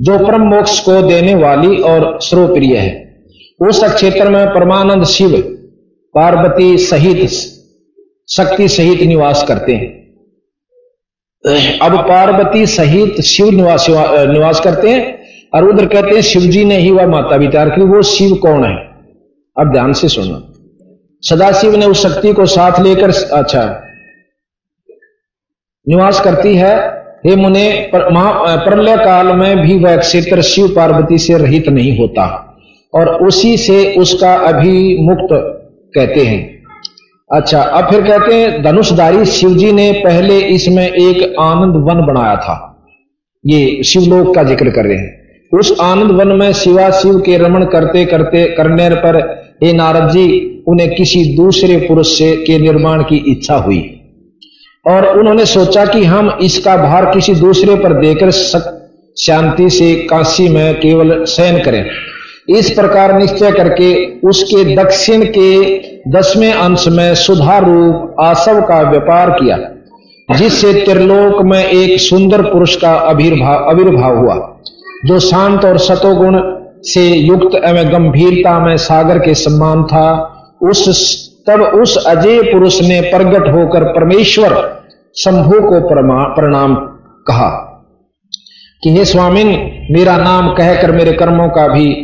[0.00, 2.92] जो परम मोक्ष को देने वाली और सर्वप्रिय है।
[3.60, 5.36] उस क्षेत्र में परमानंद शिव,
[6.14, 7.28] पार्वती सहित
[8.28, 9.88] शक्ति सहित निवास करते हैं।
[11.78, 15.18] अब पार्वती सहित शिव निवास निवास करते हैं
[15.54, 18.64] और उधर कहते हैं शिव जी ने ही वह माता विचार की वो शिव कौन
[18.64, 18.74] है?
[19.56, 20.46] अब ध्यान से सुनना
[21.22, 23.64] सदाशिव ने उस शक्ति को साथ लेकर अच्छा
[25.86, 26.74] निवास करती है
[27.24, 32.24] हे मुने प्रलय काल में भी वह क्षेत्र शिव पार्वती से रहित नहीं होता
[32.92, 35.28] और उसी से उसका अभिमुक्त
[35.94, 36.40] कहते हैं।
[37.30, 42.56] अच्छा अब फिर कहते हैं, धनुषधारी शिवजी ने पहले इसमें एक आनंद वन बनाया था।
[43.44, 45.18] ये शिवलोक का ज़िक्र कर रहे हैं।
[45.52, 49.18] उस आनंद वन में शिवा शिव के रमण करते करते, करने पर
[49.64, 50.26] हे नारद जी,
[50.68, 53.80] उन्हें किसी दूसरे पुरुष से, के निर्माण की इच्छा हुई।
[54.86, 60.74] और उन्होंने सोचा कि हम इसका भार किसी दूसरे पर देकर शांति से काशी में
[60.80, 61.84] केवल शयन करें।
[62.48, 63.90] इस प्रकार निश्चय करके
[64.28, 65.78] उसके दक्षिण के
[66.10, 69.58] दसवें अंश में सुधार रूप आसव का व्यापार किया,
[70.28, 74.36] जिससे त्रिलोक में एक सुंदर पुरुष का आविर्भाव आविर्भाव हुआ,
[75.06, 76.40] जो शांत और सतोगुण
[76.84, 80.06] से युक्त एवं गंभीरता में सागर के सम्मान था,
[80.62, 84.80] उस तब उस अजय पुरुष ने प्रगट होकर परमेश्वर
[85.16, 85.88] शंभु को
[86.34, 86.74] प्रणाम
[87.26, 87.66] कहा
[88.82, 89.46] कि, हे स्वामिन,
[89.90, 91.94] मेरा नाम कहकर मेरे कर्मों का भी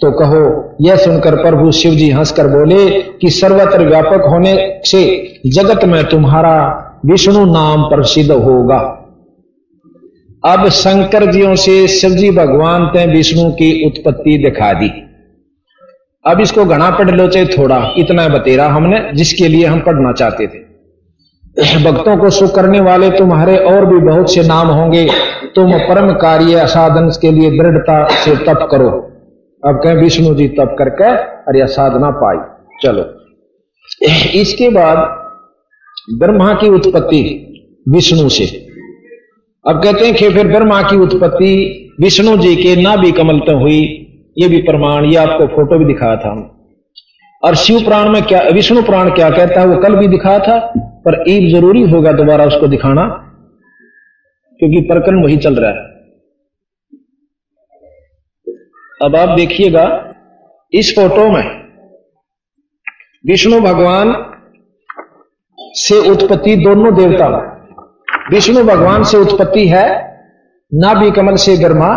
[0.00, 5.84] तो कहो। यह सुनकर प्रभु शिव जी हंसकर बोले कि, सर्वत्र व्यापक होने से जगत
[5.84, 9.02] में तुम्हारा विष्णु नाम प्रसिद्ध होगा।
[10.46, 15.05] अब शंकर जियों से शिवजी भगवान ने विष्णु की उत्पत्ति दिखा दी।
[16.26, 20.46] अब इसको घना पढ़ लो चाहे थोड़ा, इतना बतेरा हमने, जिसके लिए हम पढ़ना चाहते
[20.46, 20.66] थे।
[21.84, 25.08] भक्तों को सुख करने वाले तुम्हारे और भी बहुत से नाम होंगे।
[25.54, 28.88] तुम परम कार्य साधन के लिए दृढ़ता से तप करो।
[29.66, 31.12] अब कहें, विष्णु जी, तप करके
[31.58, 32.36] यह साधना पाई।
[32.82, 33.12] चलो।
[34.40, 34.98] इसके बाद
[36.18, 37.52] ब्रह्मा की उत्पत्ति
[37.88, 38.44] विष्णु से।
[39.68, 43.58] अब कहते हैं कि फिर ब्रह्मा की उत्पत्ति विष्णु जी के ना भी कमल तो
[43.58, 44.02] हुई।
[44.36, 46.30] ये भी प्रमाण ये आपको फ़ोटो भी दिखाया था।
[47.42, 50.58] और शिव प्राण में क्या विष्णु प्राण क्या कहता है वो कल भी दिखाया था
[51.04, 53.04] पर ईब ज़रूरी होगा दोबारा उसको दिखाना
[54.60, 55.84] क्योंकि प्रकरण वही चल रहा है।
[59.00, 59.84] अब आप देखिएगा
[60.72, 61.44] इस फ़ोटो में
[63.24, 64.14] विष्णु भगवान
[65.78, 67.26] से उत्पत्ति दोनों देवता
[68.30, 69.86] विष्णु भगवान से उत्पत्ति है
[70.72, 71.88] नाभि कमल से गर्मा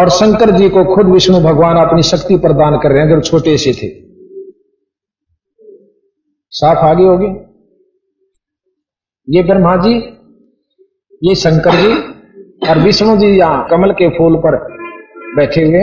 [0.00, 3.56] और शंकर जी को खुद विष्णु भगवान अपनी शक्ति प्रदान कर रहे हैं जब छोटे
[3.58, 3.88] से थे।
[6.52, 7.26] साफ़ आगे होगी।
[9.28, 9.94] ये ब्रह्मा जी,
[11.22, 11.92] ये शंकर जी
[12.70, 14.56] और विष्णु जी यहाँ कमल के फूल पर
[15.36, 15.82] बैठे हुए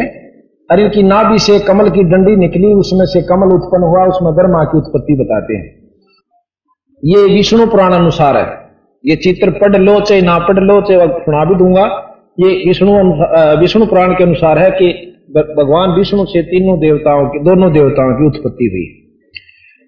[0.69, 4.63] और इनकी नाभि से कमल की डंडी निकली, उसमें से कमल उत्पन्न हुआ, उसमें ब्रह्मा
[4.63, 5.67] की उत्पत्ति बताते हैं।
[7.03, 8.45] ये विष्णु पुराण अनुसार है।
[9.03, 11.85] ये चित्र पढ़ लो चाहे ना पढ़ लो चाहे सुना भी दूँगा।
[12.37, 12.91] ये विष्णु
[13.59, 14.87] विष्णु पुराण के अनुसार है कि
[15.35, 18.85] भगवान विष्णु से तीनों देवताओं की दोनों देवताओं की उत्पत्ति हुई।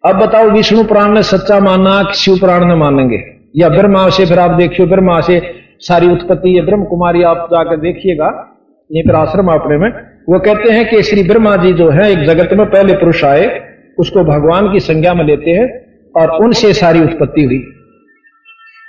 [0.04, 3.20] अब बताओ, विष्णु पुराण ने सच्चा माना कि शिव पुराण ने मानेंगे?
[3.56, 5.42] या ब्रह्मा से फिर आप देखियो ब्रह्मा से
[5.80, 8.30] सारी उत्पत्ति ये ब्रह्म कुमारी आप जाकर देखिएगा
[8.90, 9.90] ये फिर आश्रम अपने में।
[10.30, 13.46] वो कहते हैं कि श्री ब्रह्मा जी जो है, एक जगत में पहले पुरुष आए,
[14.00, 15.68] उसको भगवान की संज्ञा में लेते हैं
[16.16, 17.62] और उनसे सारी उत्पत्ति हुई।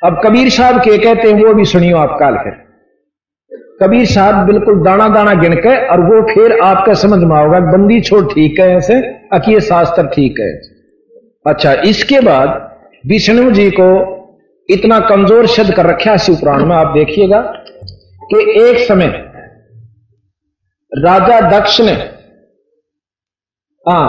[0.04, 2.52] अब कबीर साहब के कहते हैं, वो भी सुनियो आप काल फिर
[3.80, 8.00] कबीर साहब बिल्कुल दाना दाना गिन के और वो फिर आपका समझ में आओगा, बंदी
[8.00, 8.94] छोड़ ठीक है ऐसे
[9.32, 10.50] अकीय शास्त्र ठीक है।
[11.46, 12.48] अच्छा इसके बाद
[13.04, 13.86] विष्णु जी को
[14.68, 17.40] इतना कमज़ोर शब्द कर रखा शिव पुराण में, आप देखिएगा
[18.24, 19.06] कि एक समय
[20.92, 21.92] राजा दक्ष ने
[23.86, 24.08] हाँ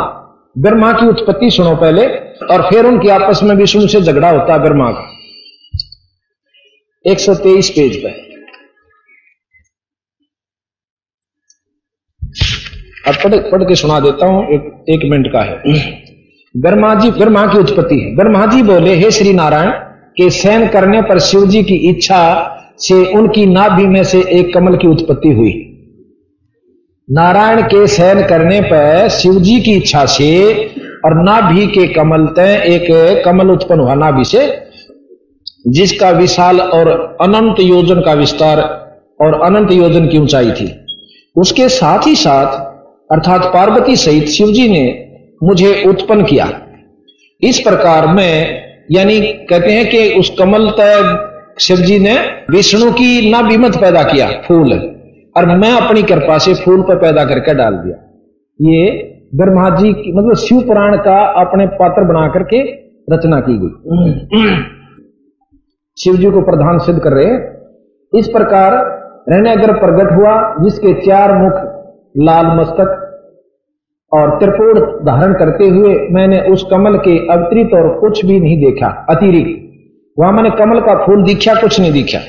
[0.55, 2.05] ब्रह्मा की उत्पत्ति सुनो पहले
[2.47, 5.07] और फिर उनकी आपस में विष्णु से झगड़ा होता है ब्रह्मा का।
[7.05, 8.09] 123 पेज पे
[13.03, 15.75] अब पढ़ पढ़ के सुना देता हूँ एक, एक मिनट का है।
[16.55, 19.69] ब्रह्मा जी ब्रह्मा की उत्पत्ति है। ब्रह्मा जी बोले हे श्री नारायण
[20.17, 22.21] के सहन करने पर शिव जी की इच्छा
[22.77, 25.53] से उनकी नाभि में से एक कमल की उत्पत्ति हुई।
[27.07, 30.31] नारायण के सहन करने पर शिव जी की इच्छा से
[31.05, 34.47] और नाभि के कमल तय एक कमल उत्पन्न हुआ नाभि से
[35.67, 36.89] जिसका विशाल और
[37.21, 38.59] अनंत योजन का विस्तार
[39.21, 40.69] और अनंत योजन की ऊंचाई थी।
[41.35, 42.70] उसके साथ ही साथ
[43.11, 44.83] अर्थात पार्वती सहित शिवजी ने
[45.43, 46.45] मुझे उत्पन्न किया।
[47.41, 49.19] इस प्रकार में, यानी
[49.49, 51.01] कहते हैं कि उस कमल तय
[51.59, 52.13] शिवजी ने
[52.49, 54.73] विष्णु की ना विमत पैदा किया, फूल।
[55.37, 57.95] और मैं अपनी कृपा से फूल पर पैदा करके डाल दिया।
[58.59, 58.89] ये
[59.35, 62.61] ब्रह्मा जी की मतलब शिव पुराण का अपने पात्र बना करके
[63.13, 63.73] रचना की गई।
[65.97, 68.73] शिव जी को प्रधान सिद्ध कर रहे इस प्रकार
[69.29, 71.53] रहने अगर प्रगट हुआ, जिसके चार मुख,
[72.17, 73.00] लाल मस्तक
[74.11, 78.87] और त्रिपुर धारण करते हुए मैंने उस कमल के अवतरित और कुछ भी नहीं देखा,
[79.09, 79.59] अतिरिक्त।
[80.17, 82.19] वहाँ मैंने कमल का फूल दिखा, कुछ नहीं दिखा।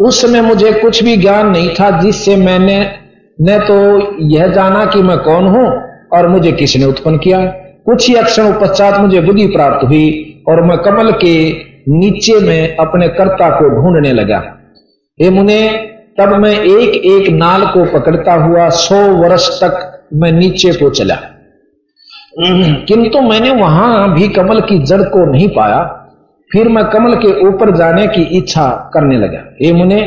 [0.00, 2.78] उस समय मुझे कुछ भी ज्ञान नहीं था, जिससे मैंने,
[3.38, 3.78] न तो
[4.20, 5.66] यह जाना कि मैं कौन हूँ
[6.12, 7.40] और मुझे किसने उत्पन्न किया।
[7.86, 11.34] कुछ ही अक्षण पश्चात मुझे बुद्धि प्राप्त हुई और मैं कमल के
[11.88, 14.38] नीचे में अपने कर्ता को ढूँढने लगा।
[15.20, 15.60] हे मुने,
[16.20, 21.14] तब मैं एक एक नाल को पकड़ता हुआ सौ वर्ष तक मैं नीचे को चला।
[22.88, 25.82] किंतु मैंने वहाँ भी कमल की जड़ को नहीं पाया।
[26.50, 30.00] फिर मैं कमल के ऊपर जाने की इच्छा करने लगा। हे मुने,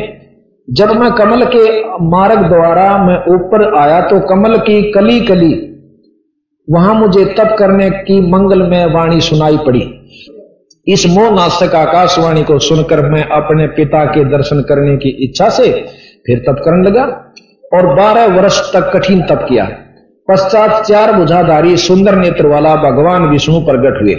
[0.68, 1.64] जब मैं कमल के
[2.10, 5.54] मार्ग द्वारा मैं ऊपर आया तो कमल की कली कली,
[6.68, 9.82] वहाँ मुझे तप करने की मंगल में वाणी सुनाई पड़ी।
[10.88, 15.72] इस मोह नाशक आकाशवाणी को सुनकर मैं अपने पिता के दर्शन करने की इच्छा से
[16.26, 17.04] फिर तप करने लगा
[17.74, 19.66] और बारह वर्ष तक कठिन तप किया।
[20.30, 24.16] पश्चात चार बुझाधारी सुंदर नेत्र वाला भगवान विष्णु प्रकट हुए।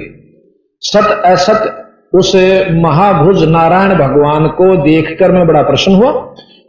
[0.80, 2.32] सत असत उस
[2.72, 6.10] महाभुज नारायण भगवान को देखकर मैं बड़ा प्रसन्न हुआ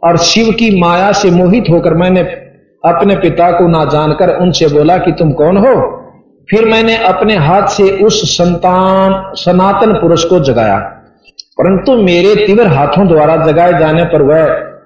[0.04, 2.20] और शिव की माया से मोहित होकर मैंने
[2.84, 5.98] अपने पिता को ना जानकर उनसे बोला कि तुम कौन हो?
[6.50, 10.78] फिर मैंने अपने हाथ से उस संतान, सनातन पुरुष को जगाया।
[11.58, 14.44] परंतु मेरे तीव्र हाथों द्वारा जगाए जाने पर वह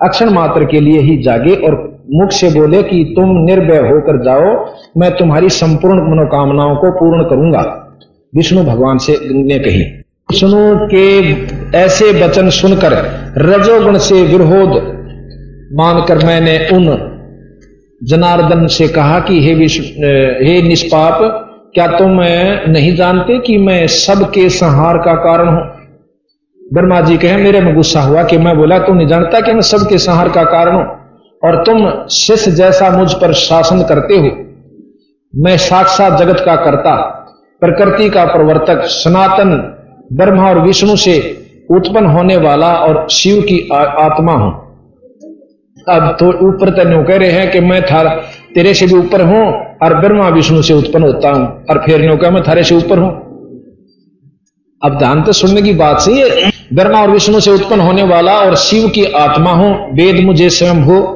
[0.08, 4.74] अक्षण मात्र के लिए ही जागे और मुख से बोले कि तुम निर्भय होकर जाओ,
[4.98, 7.88] मैं तुम्हारी संपूर्ण मनोकामनाओं को पूर्ण करूँगा।
[8.36, 9.82] विष्णु भगवान से ने कही।
[10.30, 11.32] विष्णु के
[11.78, 12.92] ऐसे वचन सुनकर
[13.38, 14.70] रजोगुण से विरोध
[15.72, 17.12] मानकर मैंने उन
[18.04, 19.86] जनार्दन से कहा कि, हे विष्णु,
[20.46, 21.42] हे निष्पाप,
[21.74, 22.20] क्या तुम
[22.72, 25.62] नहीं जानते कि मैं सबके संहार का कारण हूँ?
[26.72, 29.60] ब्रह्मा जी कहे, मेरे में गुस्सा हुआ कि मैं बोला तुम नहीं जानता कि मैं
[29.60, 31.05] सबके संहार का कारण हूँ?
[31.46, 34.30] और तुम शिष्य जैसा मुझ पर शासन करते हो।
[35.34, 36.94] मैं साक्षात जगत का कर्ता,
[37.62, 39.50] प्रकृति का प्रवर्तक, सनातन,
[40.12, 41.18] ब्रह्मा और विष्णु से
[41.70, 44.52] उत्पन्न होने वाला और शिव की आत्मा हूँ।
[45.86, 48.08] अब तो ऊपर तनु कह रहे हैं कि मैं थार,
[48.54, 49.44] तेरे से भी ऊपर हूँ
[49.82, 52.98] और ब्रह्मा विष्णु से उत्पन्न होता हूँ और फिर न्यू कह मैं थारे से ऊपर
[52.98, 53.10] हूँ।
[54.82, 58.32] अब ध्यान तो सुनने की बात सही है। ब्रह्मा और विष्णु से उत्पन्न होने वाला
[58.40, 61.15] और शिव की आत्मा हूँ, वेद मुझे स्वयं हो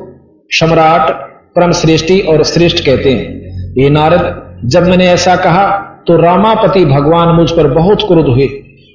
[0.51, 1.11] सम्राट
[1.57, 4.23] परम श्रेष्ठी और श्रेष्ठ कहते हैं ये नारद,
[4.65, 5.67] जब मैंने ऐसा कहा
[6.07, 8.47] तो रामापति भगवान मुझ पर बहुत क्रोध हुए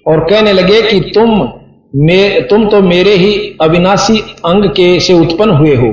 [0.05, 1.29] और कहने लगे कि तुम
[1.97, 5.91] में, तुम तो मेरे ही अविनाशी अंग के से उत्पन्न हुए हो।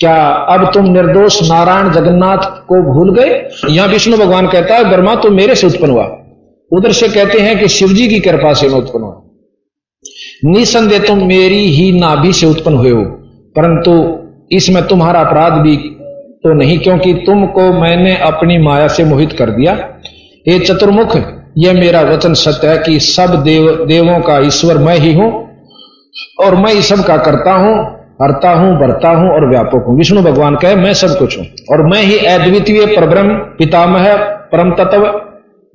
[0.00, 0.16] क्या
[0.50, 3.30] अब तुम निर्दोष नारायण जगन्नाथ को भूल गए?
[3.70, 6.04] यहाँ विष्णु भगवान कहता है ब्रह्मा तुम मेरे से उत्पन्न हुआ।
[6.70, 11.64] उधर से कहते हैं कि शिवजी की कृपा से मैं उत्पन्न हुआ। निसंदेह तुम मेरी
[11.68, 13.04] ही नाभि से उत्पन्न हुए हो,
[13.56, 13.92] परंतु
[14.52, 15.76] इसमें तुम्हारा अपराध भी
[16.44, 19.74] तो नहीं, क्योंकि तुमको मैंने अपनी माया से मोहित कर दिया।
[20.46, 21.16] ये चतुर्मुख
[21.58, 25.30] यह मेरा वचन सत्य है कि सब देव, देवों का ईश्वर मैं ही हूँ,
[26.40, 27.74] और मैं ही सब का करता हूँ,
[28.22, 31.86] हरता हूँ भरता हूँ और व्यापक हूँ। विष्णु भगवान कहे, मैं सब कुछ हूँ, और
[31.86, 34.14] मैं ही अद्वितीय परब्रह्म, पितामह
[34.52, 35.10] परम तत्व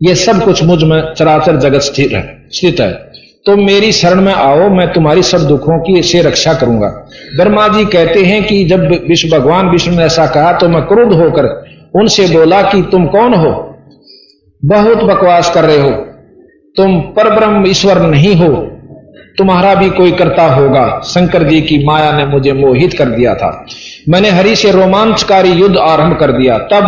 [0.01, 2.91] ये सब कुछ मुझमें चराचर जगत स्थित है स्थित है।
[3.47, 6.87] तो मेरी शरण में आओ, मैं तुम्हारी सब दुखों की से रक्षा करूँगा।
[7.35, 11.13] ब्रह्मा जी कहते हैं कि जब विष्णु भगवान विष्णु ने ऐसा कहा तो मैं क्रोध
[11.13, 11.45] होकर
[11.95, 13.51] उनसे बोला कि तुम कौन हो?
[14.65, 15.91] बहुत बकवास कर रहे हो।
[16.75, 18.49] तुम पर ब्रह्म ईश्वर नहीं हो।
[19.37, 23.65] तुम्हारा भी कोई करता होगा। शंकर जी की माया ने मुझे मोहित कर दिया था।
[24.09, 26.85] मैंने हरि से रोमांचकारी युद्ध आरंभ कर दिया। तब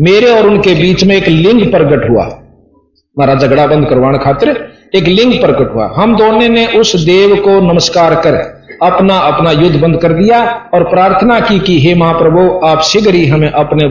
[0.00, 5.06] मेरे और उनके बीच में एक लिंग प्रकट हुआ। हमारा झगड़ा बंद करवाने खातिर एक
[5.08, 8.34] लिंग प्रकट हुआ। हम दोनों ने उस देव को नमस्कार कर
[8.82, 10.40] अपना अपना युद्ध बंद कर दिया
[10.74, 13.86] और प्रार्थना की कि, हे महाप्रभु, आप शीघ्र ही हमें अपने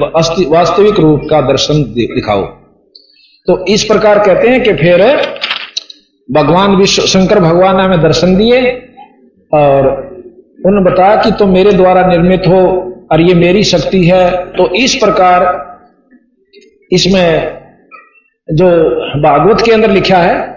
[0.48, 2.42] वास्तविक रूप का दर्शन दिखाओ।
[3.48, 5.04] तो इस प्रकार कहते हैं कि फिर
[6.30, 8.62] भगवान विश्व, शंकर भगवान ने हमें दर्शन दिए
[9.54, 9.88] और
[10.66, 12.62] उन्होंने बताया कि तुम तो मेरे द्वारा निर्मित हो
[13.12, 15.50] और ये मेरी शक्ति है। तो इस प्रकार
[16.92, 17.60] इसमें
[18.50, 18.70] जो
[19.22, 20.51] भागवत के अंदर लिखा है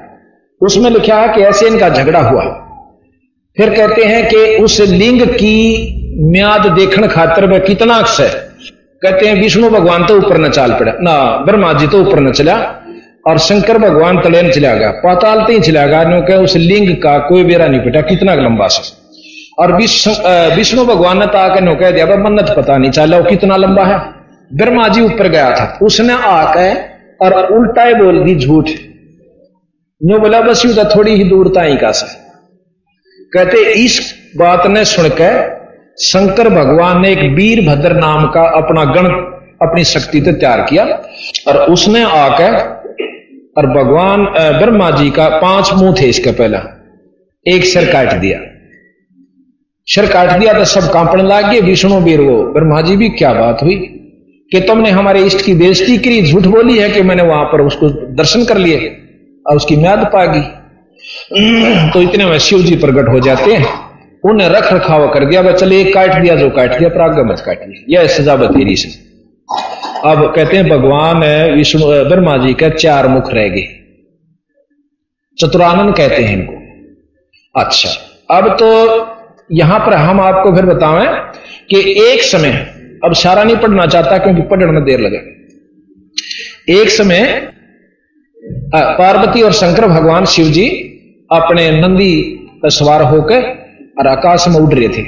[0.61, 2.45] उसमें लिखा है कि ऐसे इनका झगड़ा हुआ।
[3.57, 5.57] फिर कहते हैं कि उस लिंग की
[6.33, 8.29] म्याद देखने खातर वह कितना अक्ष है?
[9.03, 11.15] कहते हैं, विष्णु भगवान तो ऊपर न चाल पड़ा। ना,
[11.47, 12.55] ब्रह्मा जी तो ऊपर न चला
[13.27, 17.17] और शंकर भगवान तले न चला गया। पाताल ही चला गया क्योंकि उस लिंग का
[17.29, 18.93] कोई बेरा नहीं पिटा, कितना लंबा से।
[19.59, 19.73] और
[20.57, 23.99] विष्णु भगवान ने ताके नो कह दिया मन्नत पता नहीं चला वो कितना लंबा है?
[24.51, 26.73] ब्रह्मा जी ऊपर गया था। उसने आके
[27.21, 28.71] और उल्टा ही बोल दी, झूठ
[30.01, 32.07] नो बोला, बस यू थोड़ी ही दूरता ही का सा
[33.33, 35.53] कहते, इस बात ने सुनकर
[36.03, 39.07] शंकर भगवान ने एक वीरभद्र नाम का अपना गण
[39.63, 40.85] अपनी शक्ति से तैयार किया
[41.49, 42.57] और उसने आकर
[43.59, 44.25] और भगवान
[44.59, 46.59] ब्रह्मा जी का पाँच मुँह थे इसका पहला।
[47.47, 48.39] एक सिर काट दिया।
[49.87, 53.33] सिर काट दिया तो सब कांपने लग गए विष्णु वीर वो ब्रह्मा जी भी क्या
[53.33, 53.75] बात हुई?
[54.53, 57.89] कि तुमने हमारे इष्ट की बेइज्जती करी झूठ बोली है कि मैंने वहाँ पर उसको
[58.15, 58.79] दर्शन कर लिए?
[59.47, 60.41] और उसकी म्याद पागी।
[61.93, 63.73] तो इतने में शिव जी प्रकट हो जाते हैं।
[64.25, 67.43] उन्हें रख रखाव कर दिया वह चले, एक काट दिया जो काट दिया प्राग मत
[67.47, 68.89] काट दिया यह सजा बतेरी से।
[70.05, 71.25] अब कहते हैं, भगवान
[71.57, 73.67] विष्णु ब्रह्मा जी का चार मुख रह गए।
[75.39, 76.53] चतुरानंद कहते हैं इनको।
[77.55, 77.91] अच्छा
[78.31, 78.69] अब तो
[79.51, 81.09] यहाँ पर हम आपको फिर बतावें
[81.71, 82.53] कि एक समय,
[83.05, 85.19] अब सारा नहीं पढ़ना चाहता क्योंकि पढ़ने में देर लगे।
[86.73, 87.25] एक समय
[88.75, 90.69] पार्वती और शंकर भगवान शिव जी
[91.33, 92.23] अपने नंदी
[92.63, 93.43] पर सवार होकर
[93.99, 95.03] और आकाश में उड़ रहे थे।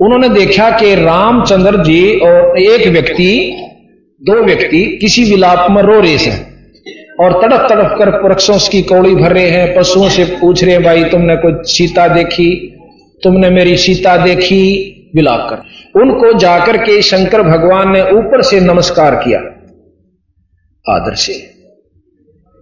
[0.00, 3.56] उन्होंने देखा कि रामचंद्र जी और एक व्यक्ति,
[4.22, 6.66] दो व्यक्ति किसी विलाप में रो रहे हैं
[7.20, 10.84] और तड़प तड़प कर वृक्षों की कौड़ी भर रहे हैं, पशुओं से पूछ रहे हैं,
[10.84, 12.74] भाई, तुमने कोई सीता देखी?
[13.24, 14.94] तुमने मेरी सीता देखी?
[15.14, 15.56] विलाप कर।
[16.00, 19.38] उनको जाकर के शंकर भगवान ने ऊपर से नमस्कार किया।
[20.94, 21.57] आदर से।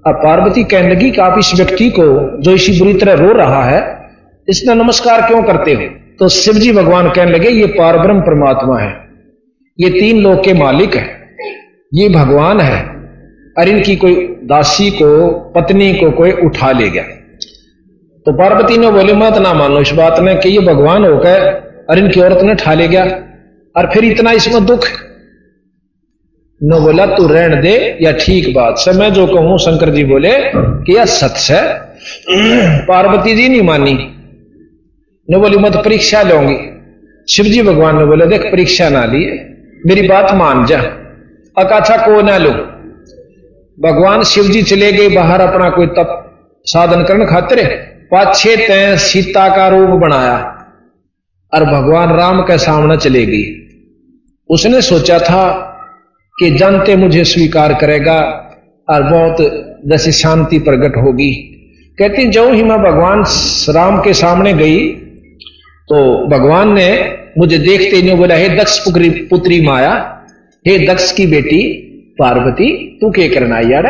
[0.06, 3.64] अब पार्वती कहने लगी कि आप इस व्यक्ति को जो इसी बुरी तरह रो रहा
[3.64, 4.10] है,
[4.48, 5.82] इसने नमस्कार क्यों करते हो?
[6.18, 8.92] तो शिवजी भगवान कहने लगे, ये पारब्रह्म परमात्मा है।
[9.80, 11.28] ये तीन लोक के मालिक है।
[11.94, 12.82] ये भगवान है।
[13.58, 17.02] और इनकी कोई दासी को, पत्नी को कोई उठा ले गया।
[18.26, 21.98] तो पार्वती ने बोले, मत ना मानो इस बात में कि ये भगवान होकर और
[21.98, 23.04] इनकी औरत ने उठा ले गया।
[23.76, 24.80] और फिर इतना इसमें दुख
[26.62, 30.30] न बोला, तू रहन दे या ठीक बात। से मैं जो कहूँ, शंकर जी बोले
[30.54, 31.78] कि यह सच है।
[32.84, 33.92] पार्वती जी नहीं मानी।
[35.30, 36.56] न बोली, मत परीक्षा लूँगी।
[37.34, 39.30] शिव जी भगवान ने बोले, देख, परीक्षा ना लिए।
[39.86, 40.78] मेरी बात मान जा।
[41.58, 42.50] अकाछा को ना लो।
[43.78, 46.22] भगवान शिव जी चले गए, बाहर अपना कोई तप
[46.64, 47.66] साधन करने खातिर।
[48.10, 50.36] पाछे तय सीता का रूप बनाया
[51.54, 53.44] और भगवान राम के सामने चले गई
[54.50, 55.65] उसने सोचा था
[56.38, 58.18] कि जानते मुझे स्वीकार करेगा
[58.88, 59.36] और बहुत
[59.86, 61.32] जैसे शांति प्रकट होगी।
[61.98, 63.24] कहती जो ही मैं भगवान
[63.74, 64.88] राम के सामने गई
[65.88, 65.96] तो
[66.28, 66.88] भगवान ने
[67.38, 68.78] मुझे देखते नहीं बोला, हे दक्ष
[69.30, 69.92] पुत्री माया,
[70.66, 71.62] हे दक्ष की बेटी
[72.18, 73.86] पार्वती, तू क्या करना यार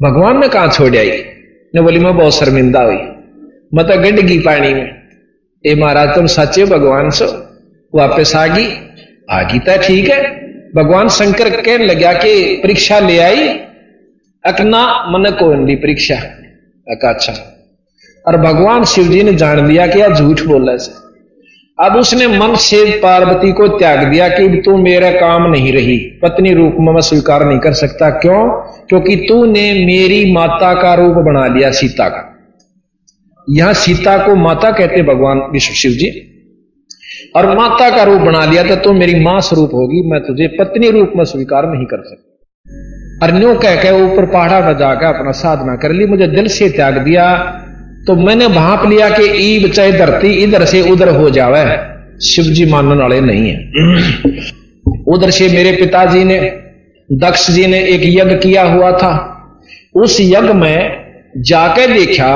[0.00, 1.10] भगवान ने कहा छोड़ आई?
[1.74, 2.96] ने बोली, मैं बहुत शर्मिंदा हुई।
[3.74, 4.90] मत तो गंडगी पानी में।
[5.64, 7.26] ए महाराज, तुम सच्चे भगवान सो।
[7.94, 8.66] वापस आ गई
[9.30, 10.41] आ गई तो ठीक है।
[10.76, 13.48] भगवान शंकर कहने लगा कि परीक्षा ले आई,
[14.46, 16.14] अकना मन को परीक्षा।
[17.08, 17.32] अच्छा।
[18.26, 21.02] और भगवान शिव जी ने जान लिया कि यह झूठ बोला से।
[21.84, 26.54] अब उसने मन से पार्वती को त्याग दिया कि तू मेरा काम नहीं रही, पत्नी
[26.54, 28.48] रूप में मैं स्वीकार नहीं कर सकता। क्यों?
[28.88, 32.38] क्योंकि तू ने मेरी माता का रूप बना लिया सीता का।
[33.50, 36.31] यहाँ सीता को माता कहते भगवान विश्व शिव जी।
[37.36, 40.90] और माता का रूप बना लिया तो तू मेरी माँ स्वरूप होगी, मैं तुझे पत्नी
[40.90, 42.28] रूप में स्वीकार नहीं कर सकता।
[43.22, 46.68] और न्यू कह के ऊपर पहाड़ा पर जाकर अपना साधना कर ली, मुझे दिल से
[46.70, 47.26] त्याग दिया
[48.06, 51.64] तो मैंने भाप लिया कि ईब चाहे धरती इधर से उधर हो जावे।
[52.24, 53.58] शिव जी मानने वाले नहीं है।
[55.08, 56.40] उधर से मेरे पिताजी ने,
[57.08, 59.12] दक्ष जी ने एक यज्ञ किया हुआ था।
[59.94, 62.32] उस यज्ञ में जाके देखा,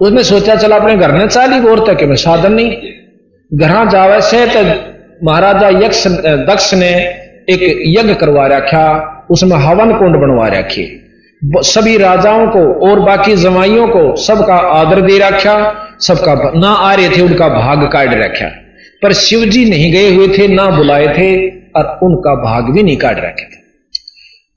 [0.00, 2.70] उसने सोचा, चला अपने घर ने चाली गोर तक मैं साधन नहीं।
[3.50, 4.62] घर जावे से तो
[5.26, 6.06] महाराजा यक्ष
[6.48, 6.88] दक्ष ने
[7.48, 8.86] एक यज्ञ करवा रखा
[9.30, 10.84] उसमें हवन कुंड बनवा रखे।
[11.64, 15.56] सभी राजाओं को और बाकी जमाइयों को सबका आदर दे रखा
[16.00, 18.48] सबका ना आ रहे थे, उनका भाग काट रखा
[19.02, 21.30] पर शिव जी नहीं गए हुए थे, ना बुलाए थे,
[21.70, 23.64] और उनका भाग भी नहीं काट रखे थे।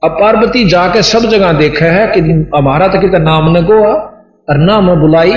[0.03, 2.19] अब पार्वती जाके सब जगह देखा है कि
[2.55, 5.31] हमारा तो कितना नाम न गो और ना मैं बुलाई।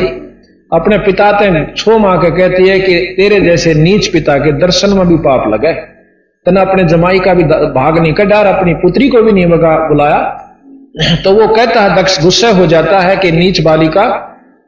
[0.72, 4.90] अपने पिता ते छो माँ के कहती है कि तेरे जैसे नीच पिता के दर्शन
[4.90, 5.72] में भी पाप लगे।
[6.46, 7.44] तना अपने जमाई का भी
[7.74, 10.20] भाग नहीं कटा अपनी पुत्री को भी नहीं बुलाया।
[11.24, 14.04] तो वो कहता है, दक्ष, गुस्से हो जाता है कि नीच बालिका,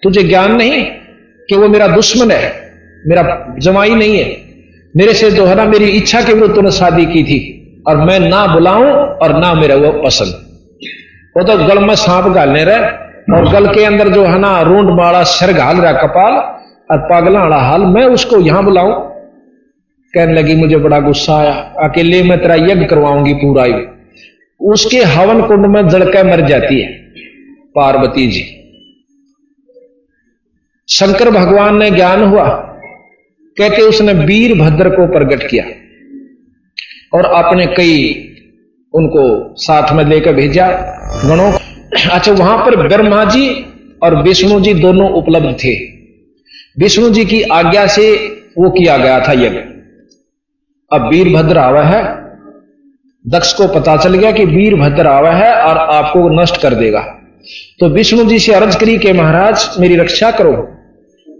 [0.03, 0.85] तुझे ज्ञान नहीं
[1.49, 2.53] कि वो मेरा दुश्मन है,
[3.07, 3.23] मेरा
[3.59, 4.37] जमाई नहीं है।
[4.95, 7.39] मेरे से जो है ना मेरी इच्छा के विरुद्ध तूने शादी की थी
[7.89, 10.33] और मैं ना बुलाऊं और ना मेरा वो पसंद।
[11.37, 14.91] वो तो गल में सांप गालने रहे। और गल के अंदर जो है ना, रूंड
[14.91, 16.33] बाड़ा सिर घाल रहा कपाल,
[16.91, 18.93] और पागला वाला हाल, मैं उसको यहाँ बुलाऊं।
[20.15, 23.75] कहने लगी, मुझे बड़ा गुस्सा आया। अकेले मैं तेरा यज्ञ करवाऊँगी पूरा ही।
[24.61, 26.93] उसके हवन कुंड में जड़कर मर जाती है।
[27.75, 28.61] पार्वती जी।
[30.89, 32.49] शंकर भगवान ने ज्ञान हुआ।
[33.59, 35.65] कहते उसने वीर भद्र को प्रकट किया
[37.15, 38.21] और आपने कई
[38.95, 40.69] उनको साथ में लेकर भेजा।
[41.25, 41.53] गणों
[42.13, 43.67] अच्छा वहाँ पर ब्रह्मा जी
[44.03, 45.75] और विष्णु जी दोनों उपलब्ध थे।
[46.79, 48.13] विष्णु जी की आज्ञा से
[48.59, 49.59] वो किया गया था यज्ञ।
[50.93, 52.03] अब वीरभद्र आवा है,
[53.27, 57.01] दक्ष को पता चल गया कि वीरभद्र आवा है और आपको नष्ट कर देगा।
[57.81, 60.53] तो विष्णु जी से अर्ज़ करी के महाराज, मेरी रक्षा करो।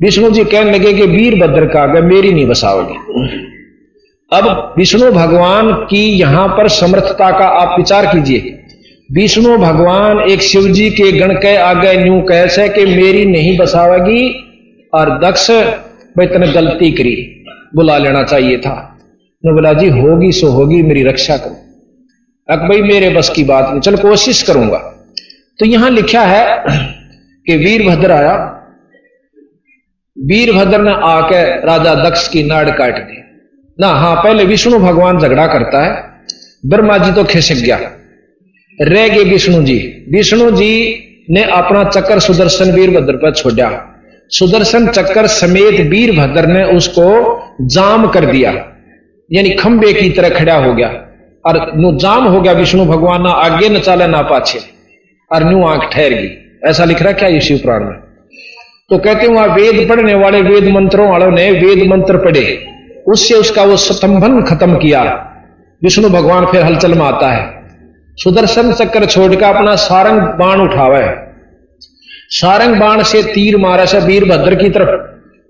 [0.03, 2.95] विष्णु जी कहने लगे कि वीरभद्र का आगे मेरी नहीं बसाओगे।
[4.37, 8.64] अब विष्णु भगवान की यहाँ पर समर्थता का आप विचार कीजिए।
[9.15, 14.23] विष्णु भगवान एक शिव जी के गण के आगे न्यू कैसे कि मेरी नहीं बसावेगी
[14.95, 15.51] और दक्ष,
[16.17, 17.45] भाई तने गलती करी,
[17.75, 18.99] बुला लेना चाहिए था।
[19.45, 21.57] ने बोला, जी, होगी सो होगी, मेरी रक्षा करो।
[22.49, 24.79] अक भाई, मेरे बस की बात नहीं, चल कोशिश करूँगा।
[25.59, 26.65] तो यहाँ लिखा है
[27.47, 28.37] कि वीरभद्र आया।
[30.19, 33.23] वीरभद्र ने आकर राजा दक्ष की नाड़ काट दी।
[33.81, 36.05] ना हाँ पहले विष्णु भगवान झगड़ा करता है,
[36.67, 37.91] ब्रह्मा जी तो खिसक गया।
[38.81, 41.01] रह गए विष्णु जी। विष्णु जी
[41.31, 48.27] ने अपना चक्कर सुदर्शन वीरभद्र पर छोड़ा। सुदर्शन चक्कर समेत वीरभद्र ने उसको जाम कर
[48.27, 48.51] दिया।
[49.33, 50.89] यानी खंबे की तरह खड़ा हो गया।
[51.47, 54.59] और नु जाम हो गया विष्णु भगवान ना आगे न चाले ना पाछे।
[55.33, 56.31] और न्यू आँख ठहर गई।
[56.67, 57.95] ऐसा लिख रहा क्या ये शिव पुराण में।
[58.91, 62.67] तो कहते वहाँ वेद पढ़ने वाले वेद मंत्रों वालों ने वेद मंत्र पढ़े।
[63.09, 65.03] उससे उसका वो स्तंभन खत्म किया।
[65.83, 67.54] विष्णु भगवान फिर हलचल में आता है।
[68.19, 71.01] सुदर्शन चक्र छोड़कर अपना सारंग बाण उठावा।
[72.31, 75.01] सारंग बाण से तीर मारा से वीरभद्र की तरफ़।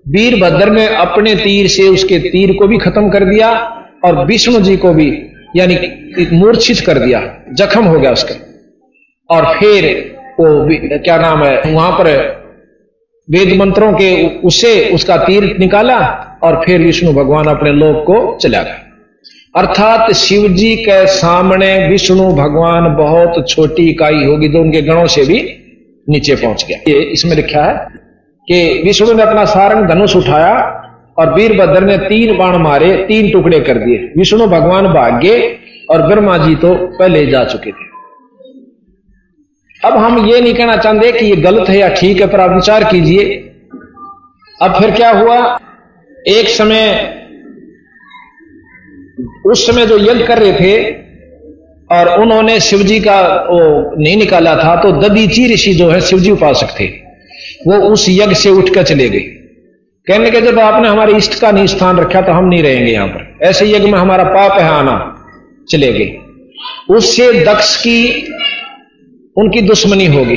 [0.09, 3.49] वीरभद्र ने अपने तीर से उसके तीर को भी खत्म कर दिया
[4.05, 5.09] और विष्णु जी को भी,
[5.55, 5.75] यानी
[6.31, 7.21] मूर्छित कर दिया।
[7.53, 8.35] जख्म हो गया उसका।
[9.29, 10.67] और फिर वो
[10.99, 12.07] क्या नाम है, वहाँ पर
[13.29, 15.99] वेद मंत्रों के उसे उसका तीर निकाला
[16.43, 18.79] और फिर विष्णु भगवान अपने लोक को चला गया।
[19.55, 25.23] अर्थात शिव जी के सामने विष्णु भगवान बहुत छोटी इकाई होगी तो उनके गणों से
[25.25, 25.39] भी
[26.07, 27.75] नीचे पहुँच गया। ये इसमें लिखा है
[28.47, 30.53] कि विष्णु ने अपना सारंग धनुष उठाया
[31.17, 35.57] और वीरभद्र ने तीन बाण मारे, तीन टुकड़े कर दिए। विष्णु भगवान भाग्य
[35.91, 37.93] और ब्रह्मा जी तो पहले जा चुके थे।
[39.81, 42.51] अब हम ये नहीं कहना चाहते कि ये गलत है या ठीक है, पर आप
[42.51, 43.23] विचार कीजिए।
[44.61, 45.37] अब फिर क्या हुआ?
[46.29, 47.24] एक समय
[49.45, 50.91] उस समय जो यज्ञ कर रहे थे
[51.91, 56.79] और उन्होंने शिवजी का वो नहीं निकाला था तो ददीची ऋषि जो है शिवजी उपासक
[56.79, 56.85] थे,
[57.67, 59.19] वो उस यज्ञ से उठकर चले गए।
[60.07, 63.07] कहने के जब आपने हमारे इष्ट का नहीं स्थान रखा तो हम नहीं रहेंगे यहाँ
[63.07, 65.25] पर। ऐसे यज्ञ में हमारा पाप है, आना।
[65.69, 66.17] चले गए।
[66.89, 68.27] उससे दक्ष की
[69.37, 70.35] उनकी दुश्मनी होगी।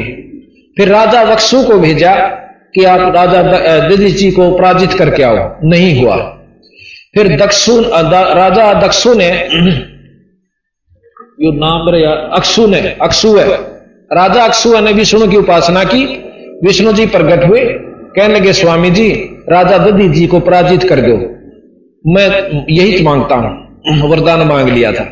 [0.76, 2.14] फिर राजा वक्सु को भेजा
[2.74, 3.42] कि आप राजा
[3.88, 6.37] दिदी जी को पराजित करके आओ। नहीं हुआ।
[7.18, 9.28] फिर दक्षु राजा दक्षु ने
[11.40, 11.86] जो नाम
[12.36, 13.46] अक्षु ने अक्षु है।
[14.10, 16.04] राजा अक्षु ने विष्णु की उपासना की।
[16.64, 19.08] विष्णु जी प्रकट हुए। कहने लगे, स्वामी जी,
[19.48, 21.16] राजा ददी जी को पराजित कर दो।
[22.04, 22.26] मैं
[22.70, 25.04] यही माँगता हूँ, वरदान मांग लिया था।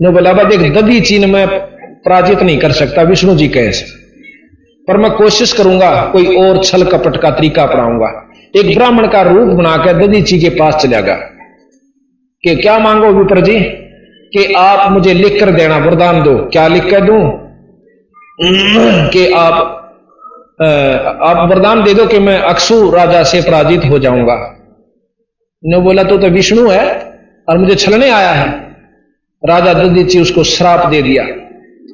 [0.00, 1.46] नो बोला बाबा देख ददी चीन में
[2.04, 3.84] पराजित नहीं कर सकता, विष्णु जी कैसे
[4.88, 8.10] पर मैं कोशिश करूँगा, कोई और छल कपट का तरीका अपनाऊँगा।
[8.56, 11.14] एक ब्राह्मण का रूप बनाकर ददी जी के पास चलेगा
[12.44, 13.60] कि क्या मांगो विप्र जी?
[14.34, 17.30] कि आप मुझे लिख कर देना वरदान दो। क्या लिख कर दू?
[19.08, 19.78] कि आप
[21.22, 24.58] आप वरदान दे दो कि मैं अक्सु राजा से पराजित हो जाऊँगा।
[25.64, 27.00] ने बोला तो, तो विष्णु है
[27.48, 28.50] और मुझे छलने आया है।
[29.48, 29.72] राजा
[30.02, 31.24] जी उसको श्राप दे दिया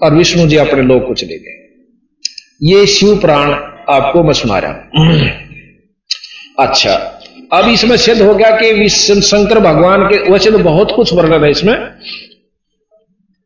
[0.07, 1.85] और विष्णु जी अपने लोग को चले गए।
[2.63, 3.53] ये शिव प्राण
[3.89, 4.73] आपको मैं सुना रहा
[6.59, 7.18] अच्छा।
[7.51, 11.51] अब इसमें सिद्ध हो गया कि शंकर भगवान के वैसे तो बहुत कुछ वर्णन है
[11.51, 11.77] इसमें,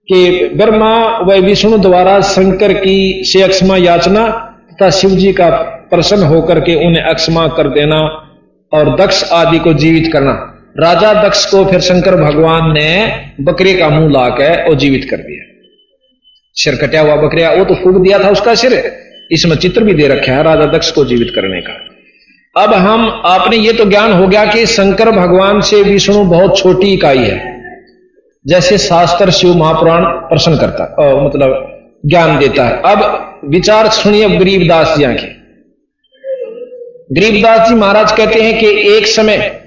[0.09, 4.29] कि ब्रह्मा व विष्णु द्वारा शंकर की से अक्षमा याचना
[4.73, 5.51] तथा शिव जी का
[5.91, 8.01] प्रसन्न होकर के उन्हें अक्षमा कर देना
[8.73, 10.33] और दक्ष आदि को जीवित करना।
[10.79, 12.91] राजा दक्ष को फिर शंकर भगवान ने
[13.41, 15.45] बकरे का मुँह लाकर और जीवित कर दिया।
[16.57, 18.73] सिर कटा हुआ बकरिया वो तो फूक दिया था उसका सिर।
[19.31, 21.73] इसमें चित्र भी दे रखा है राजा दक्ष को जीवित करने का।
[22.57, 26.93] अब हम, आपने ये तो ज्ञान हो गया कि शंकर भगवान से विष्णु बहुत छोटी
[26.95, 27.41] इकाई है।
[28.47, 34.97] जैसे शास्त्र शिव महापुराण प्रश्न करता है मतलब ज्ञान देता है। अब विचार सुनिए गरीबदास
[34.99, 35.31] जी के
[37.15, 39.61] गरीबदास जी महाराज कहते हैं कि एक समय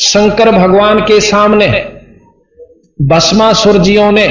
[0.00, 1.68] शंकर भगवान के सामने
[3.02, 4.28] भस्मासुर जियों ने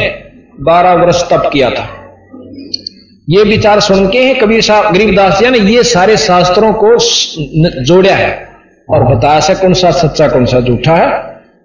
[0.61, 1.87] बारह वर्ष तप किया था।
[3.27, 6.89] ये विचार सुन के हैं कबीर साहब गरीबदास जी ने ये सारे शास्त्रों को
[7.83, 8.33] जोड़ा है
[8.87, 11.07] और बताया से कौन सा सच्चा, कौन सा झूठा है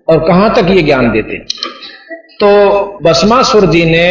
[0.08, 1.44] और कहाँ तक ये ज्ञान देते हैं।
[2.40, 4.08] तो बसमासुर जी ने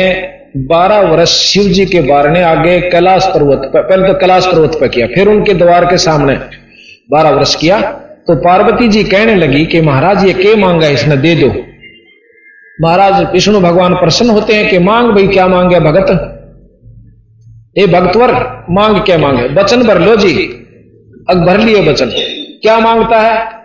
[0.68, 4.78] बारह वर्ष शिव जी के बारे ने आगे कैलाश पर्वत पर, पहले तो कैलाश पर्वत
[4.82, 6.36] पर किया, फिर उनके द्वार के सामने
[7.12, 7.82] बारह वर्ष किया।
[8.28, 11.54] तो पार्वती जी कहने लगी कि महाराज, ये के मांगा इसने दे दो।
[12.82, 16.36] महाराज, विष्णु भगवान प्रसन्न होते हैं कि मांग, भाई, क्या मांगे भगत?
[17.80, 19.62] ए भक्तवर, मांग क्या मांगे?
[19.62, 20.46] वचन भर लो जी।
[21.30, 22.12] अब भर लिए वचन।
[22.62, 23.60] क्या माँगता है?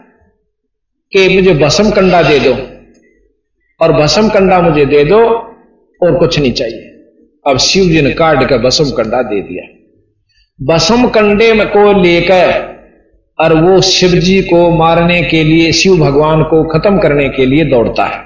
[1.12, 2.52] कि मुझे भसम कंडा दे दो।
[3.80, 5.24] और भसम कंडा मुझे दे दो
[6.02, 6.80] और कुछ नहीं चाहिए।
[7.46, 9.74] अब शिव जी ने काट कर भसम कंडा दे दिया।
[10.74, 12.74] भसम कंडे में को लेकर
[13.40, 17.64] और वो शिव जी को मारने के लिए, शिव भगवान को खत्म करने के लिए
[17.64, 18.24] दौड़ता है।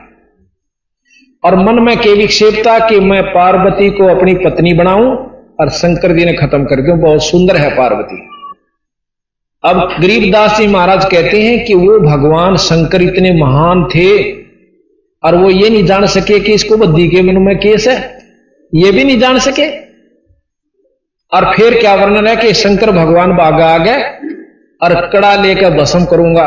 [1.44, 5.28] और मन में के विक्षेपता कि मैं पार्वती को अपनी पत्नी बनाऊँ
[5.58, 8.20] और शंकर जी ने खत्म कर दिया बहुत सुंदर है पार्वती।
[9.64, 14.10] अब गरीबदास जी महाराज कहते हैं कि वो भगवान शंकर इतने महान थे
[15.22, 17.96] और वो ये नहीं जान सके कि इसको बद्दी के मन में केस है।
[18.72, 19.68] ये भी नहीं जान सके।
[21.32, 24.02] और फिर क्या वर्णन है कि शंकर भगवान बागा आ गए
[24.80, 26.46] और कड़ा लेकर भस्म करूँगा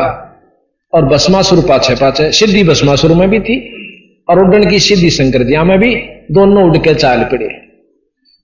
[0.94, 3.58] और भस्मासुर पाछे पाछे सिद्धि भस्मासुर में भी थी
[4.30, 5.96] और उड्डन की सिद्धि शंकर जी में भी
[6.32, 7.50] दोनों उड़ के चाल पड़े।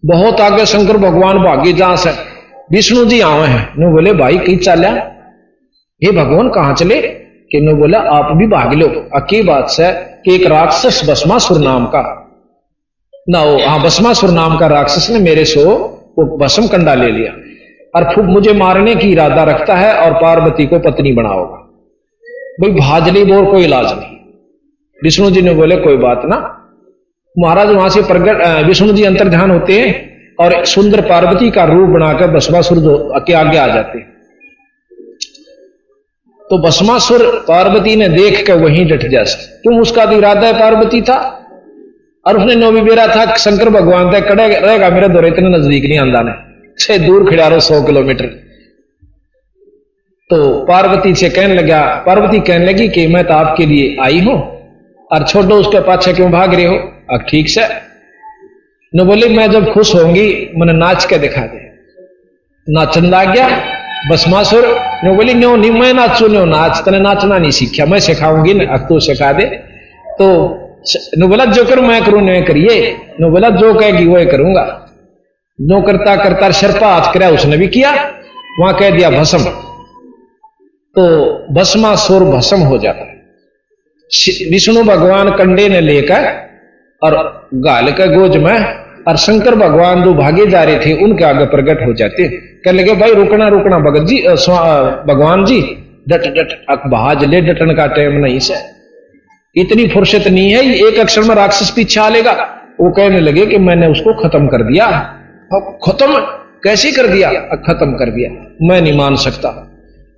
[0.06, 2.10] बहुत आगे शंकर भगवान भाग्य जहाँ से
[2.72, 4.91] विष्णु जी आवे हैं। नो बोले, भाई कहीं चाल्या?
[6.04, 7.02] हे भगवान, कहाँ चले?
[7.52, 9.91] कि नो बोला, आप भी भाग लो। अकी बात से?
[9.91, 12.30] कि एक राक्षस भस्मासुर नाम का।
[13.30, 17.34] ना, वो हाँ भस्मासुर नाम का राक्षस ने मेरे से, वो भस्म कंडा ले लिया।
[17.95, 21.58] और खूब मुझे मारने की इरादा रखता है और पार्वती को पत्नी बनाओगा।
[22.62, 24.16] भाई भाजली बोल कोई इलाज नहीं।
[25.04, 26.54] विष्णु जी ने बोले, कोई बात ना
[27.38, 29.89] महाराज वहाँ से प्रगट विष्णु जी अंतर ध्यान होते हैं
[30.39, 32.77] और सुंदर पार्वती का रूप बनाकर भस्मासुर
[33.27, 33.99] के आगे आ जाते
[36.45, 41.01] तो भस्मासुर पार्वती ने देख कर वहीं डट जैसे क्यों उसका तो इरादा है पार्वती
[41.01, 41.17] था?
[42.25, 45.99] और उसने नो बेरा था, शंकर भगवान तक कड़े रहेगा मेरे दौरे, इतने नज़दीक नहीं
[45.99, 46.31] आंदा ने
[46.79, 48.25] छह दूर खड़ा सौ किलोमीटर।
[50.29, 54.38] तो पार्वती से कहने लगा, पार्वती कहने लगी कि मैं तो आपके लिए आई हूँ,
[55.11, 56.77] और छोटो उसके पाछे क्यों भाग रहे हो?
[57.12, 57.62] अब ठीक से?
[58.95, 61.72] न बोले, मैं जब खुश होंगी मैंने नाच के दिखा दे।
[62.70, 63.74] नाचन लग गया।
[64.12, 68.53] बसमासुर ने बोली, न्यो नहीं, मैं नाचू, न्यो नाच, तने नाचना नहीं सीखा, मैं सिखाऊँगी,
[68.53, 69.45] ना, अब तू सिखा दे।
[70.20, 70.58] तो
[71.18, 74.89] नु बोला, जो करूँ, मैं करूँ नहीं करिए। नु बोला, जो कहेगी वो करूँगा।
[75.62, 78.14] नो करता करता शर्पा हाथ कराया, उसने भी किया,
[78.60, 79.43] वहाँ कह दिया, भस्म।
[80.95, 83.14] तो भस्मा सुर भस्म हो जाता
[84.51, 86.47] विष्णु भगवान कंडे ने लेकर
[87.04, 88.60] और गाल के गोज में
[89.08, 92.28] और शंकर भगवान जो भागे जा रहे थे, उनके आगे प्रकट हो जाते।
[92.66, 94.22] कह लगे, भाई, रुकना रुकना, भगत जी
[95.08, 95.62] भगवान जी,
[96.10, 98.56] डट डट बहाज ले, डटन का टाइम नहीं से।
[99.56, 102.34] इतनी फुर्सत नहीं है एक अक्षर में राक्षस पीछे आ लेगा।
[102.82, 104.88] वो कहने लगे कि मैंने उसको खत्म कर दिया।
[105.86, 106.20] खत्म
[106.64, 107.32] कैसे कर दिया?
[107.56, 108.32] खत्म कर दिया।
[108.68, 109.72] मैं नहीं मान सकता।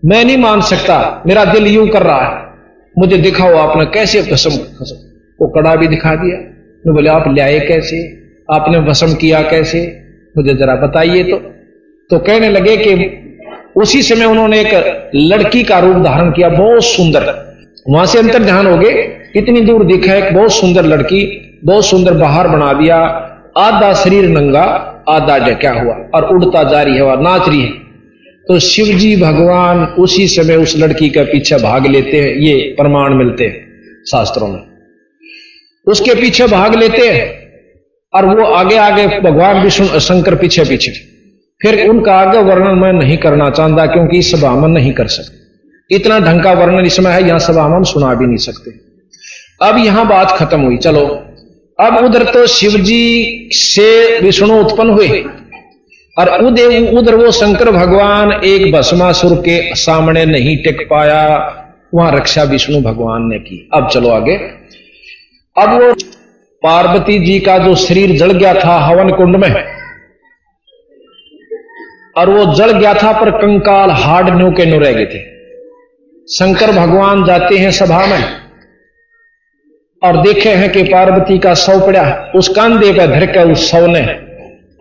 [0.06, 2.46] मैं नहीं मान सकता। मेरा दिल यूँ कर रहा है।
[2.98, 4.96] मुझे दिखाओ आपने कैसे कसम कसम।
[5.42, 7.98] वो कड़ा भी दिखा दिया। मैं बोले, आप लाए कैसे?
[8.52, 10.02] आपने भस्म किया कैसे?
[10.38, 11.38] मुझे जरा बताइए तो।
[12.10, 13.16] तो कहने लगे कि
[13.76, 17.50] उसी समय उन्होंने एक लड़की का रूप धारण किया, बहुत सुंदर।
[17.90, 21.22] वहाँ से अंतर ध्यान हो गए, इतनी दूर दिखा एक बहुत सुंदर लड़की,
[21.66, 22.98] बहुत सुंदर बाहर बना दिया,
[23.58, 24.64] आधा शरीर नंगा,
[25.10, 27.72] आधा ढका हुआ और उड़ता जा रही है और नाच रही है।
[28.48, 33.14] तो शिव जी भगवान उसी समय उस लड़की के पीछे भाग लेते हैं, ये प्रमाण
[33.14, 33.68] मिलते हैं
[34.12, 34.69] शास्त्रों में।
[35.88, 37.28] उसके पीछे भाग लेते हैं
[38.14, 40.92] और वो आगे आगे भगवान विष्णु शंकर पीछे पीछे।
[41.62, 45.96] फिर उनका आगे वर्णन मैं नहीं करना चाहता, क्योंकि इस सभा में नहीं कर सकते।
[45.96, 48.72] इतना ढंग का वर्णन इसमें है, यहाँ सभा में हम सुना भी नहीं सकते।
[49.62, 51.06] अब यहाँ बात खत्म हुई, चलो।
[51.80, 55.24] अब उधर तो शिव जी से विष्णु उत्पन्न हुए,
[56.18, 61.26] और उधर उधर वो शंकर भगवान एक भस्मासुर के सामने नहीं टिक पाया।
[61.96, 64.36] वहाँ रक्षा विष्णु भगवान ने की। अब चलो आगे।
[65.56, 65.94] अब वो
[66.64, 69.50] पार्वती जी का जो शरीर जल गया था हवन कुंड में,
[72.16, 75.20] और वो जल गया था पर कंकाल हार्ड न्यू के नु रह गए थे।
[76.28, 78.24] शंकर भगवान जाते हैं सभा में,
[80.02, 83.86] और देखे हैं कि पार्वती का सौ पड़ा, उस कांधे पर धर के उस सौ
[83.88, 84.02] ने,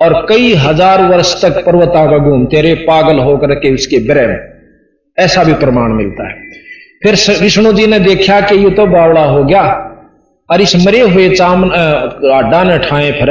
[0.01, 4.39] और कई हज़ार वर्ष तक पर्वता का घूम, तेरे पागल होकर के उसके बिरह में,
[5.19, 6.35] ऐसा भी प्रमाण मिलता है।
[7.03, 9.63] फिर विष्णु जी ने देखा कि ये तो बावड़ा हो गया।
[10.49, 11.69] और इस मरे हुए चाम
[12.51, 13.31] डान ठाए फिर,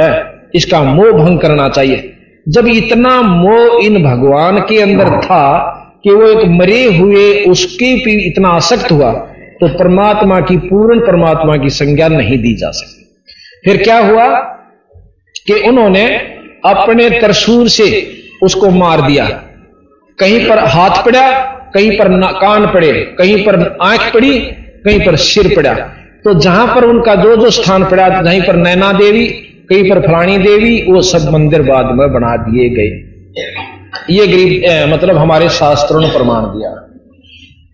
[0.56, 2.14] इसका मोह भंग करना चाहिए।
[2.46, 5.46] जब इतना मोह इन भगवान के अंदर था
[6.04, 9.12] कि वो एक मरे हुए, उसके भी इतना आसक्त हुआ
[9.62, 13.04] तो परमात्मा की, पूर्ण परमात्मा की संज्ञा नहीं दी जा सकती।
[13.66, 14.28] फिर क्या हुआ
[15.48, 16.06] कि उन्होंने
[16.66, 17.88] अपने तरसूर से
[18.44, 19.26] उसको मार दिया।
[20.20, 21.30] कहीं पर हाथ पड़ा,
[21.74, 25.74] कहीं पर कान पड़े, कहीं पर आँख पड़ी, कहीं पर सिर पड़ा।
[26.28, 29.28] तो जहाँ पर उनका जो जो स्थान पड़ा, जहीं पर नैना देवी,
[29.70, 32.88] कहीं पर फलानी देवी, वो सब मंदिर बाद में बना दिए गए।
[34.10, 36.72] ये गरीब मतलब हमारे शास्त्रों ने प्रमाण दिया।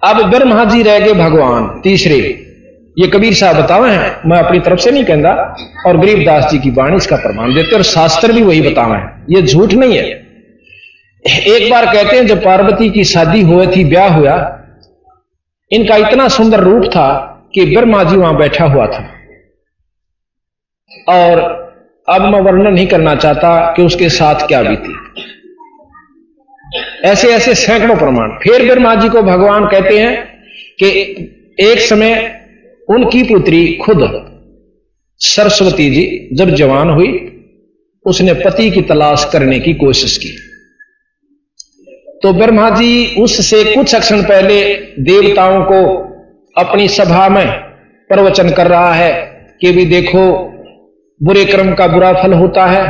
[0.03, 2.19] अब ब्रह्मा जी रह गए भगवान, तीसरे।
[2.97, 5.33] ये कबीर साहब बतावे हैं, मैं अपनी तरफ़ से नहीं कहता
[5.87, 9.41] और गरीबदास जी की वाणी इसका प्रमाण देते और शास्त्र भी वही बतावे हैं। ये
[9.41, 10.05] झूठ नहीं है।
[11.25, 14.39] एक बार कहते हैं, जब पार्वती की शादी हुई थी, ब्याह हुआ,
[15.71, 19.13] इनका इतना सुंदर रूप था कि ब्रह्मा जी वहाँ बैठा हुआ था।
[21.09, 21.63] और
[22.09, 24.93] अब मैं वर्णन नहीं करना चाहता कि उसके साथ क्या बीती।
[27.03, 30.43] ऐसे ऐसे सैकड़ों प्रमाण। फिर ब्रह्मा जी को भगवान कहते हैं
[30.79, 30.89] कि
[31.59, 32.39] एक समय
[32.89, 33.99] उनकी पुत्री खुद,
[35.19, 37.29] सरस्वती जी, जब जवान हुई,
[38.05, 40.29] उसने पति की तलाश करने की कोशिश की।
[42.23, 46.12] तो ब्रह्मा जी उससे कुछ क्षण पहले देवताओं को
[46.55, 47.47] अपनी सभा में
[48.09, 49.11] प्रवचन कर रहा है
[49.61, 50.23] कि भी देखो,
[51.21, 52.83] बुरे कर्म का बुरा फल होता है,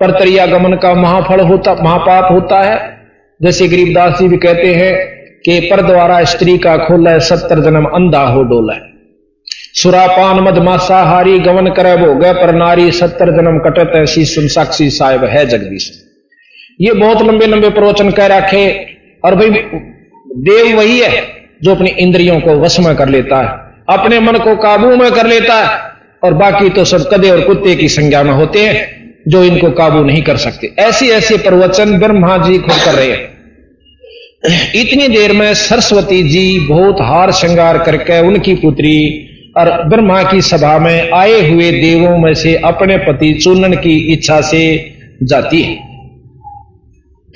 [0.00, 2.98] परतरिया गमन का महाफल होता, महापाप होता है।
[3.40, 4.94] जैसे गरीबदास जी भी कहते हैं
[5.44, 8.88] कि पर द्वारा स्त्री का खोल है सत्तर जन्म अंधा हो डोला है
[9.74, 14.90] सुरापान मद मासाहारी गवन करे वो गए पर नारी सत्तर जन्म कटत ऐसी सुन साक्षी
[14.90, 15.90] साहेब है जगदीश।
[16.80, 18.64] ये बहुत लंबे लंबे प्रवचन कह रखे,
[19.24, 19.50] और भाई,
[20.40, 24.56] देव वही है। जो अपनी इंद्रियों को वश में कर लेता है, अपने मन को
[24.56, 25.78] काबू में कर लेता है,
[26.24, 30.04] और बाकी तो सब कदे और कुत्ते की संज्ञा में होते हैं, जो इनको काबू
[30.04, 33.30] नहीं कर सकते। ऐसे ऐसे प्रवचन ब्रह्मा जी खुद कर रहे हैं।
[34.74, 40.78] इतनी देर में सरस्वती जी बहुत हार श्रृंगार करके उनकी पुत्री और ब्रह्मा की सभा
[40.78, 45.89] में आए हुए देवों में से अपने पति चुनन की इच्छा से जाती है।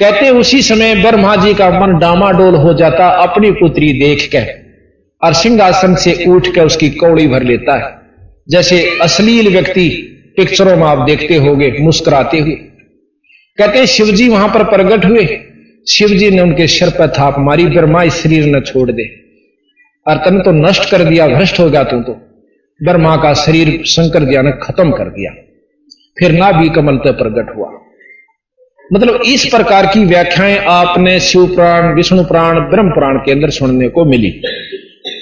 [0.01, 4.65] कहते उसी समय ब्रह्मा जी का मन डामाडोल हो जाता, अपनी पुत्री देख के।
[5.27, 7.99] और सिंहासन से उठ के उसकी कौड़ी भर लेता है।
[8.49, 12.53] जैसे अश्लील व्यक्ति पिक्चरों में आप देखते होंगे, मुस्कुराते हुए।
[13.59, 15.39] कहते शिवजी वहाँ पर प्रकट हुए।
[15.89, 19.03] शिवजी ने उनके सिर पर थाप मारी, ब्रह्मा, इस शरीर न छोड़ दे।
[20.09, 22.13] और तन तो नष्ट कर दिया, भ्रष्ट हो गया तू तो।
[22.83, 25.33] ब्रह्मा का शरीर शंकर दिया ने खत्म कर दिया।
[26.19, 27.73] फिर ना भी कमल तो प्रकट हुआ।
[28.93, 33.89] मतलब इस प्रकार की व्याख्याएँ आपने शिव प्राण विष्णु प्राण ब्रह्म प्राण के अंदर सुनने
[33.89, 34.43] को मिली।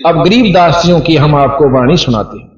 [0.07, 2.49] अब गरीब दासियों की हम आपको वाणी सुनाते हैं।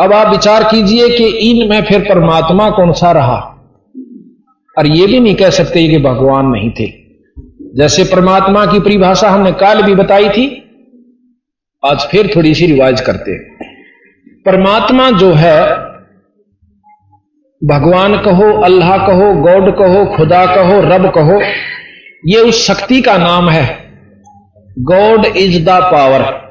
[0.00, 3.54] अब आप विचार कीजिए कि इनमें फिर परमात्मा कौन सा रहा?
[4.78, 6.92] और ये भी नहीं कह सकते कि भगवान नहीं थे।
[7.74, 10.64] जैसे परमात्मा की परिभाषा हमने काल भी बताई थी,
[11.84, 13.58] आज फिर थोड़ी सी रिवाज करते हैं।
[14.46, 15.87] परमात्मा जो है
[17.64, 21.42] भगवान कहो, अल्लाह कहो, गॉड कहो, खुदा कहो, रब कहो,
[22.26, 23.78] ये उस शक्ति का नाम है।
[24.78, 26.48] God is the power.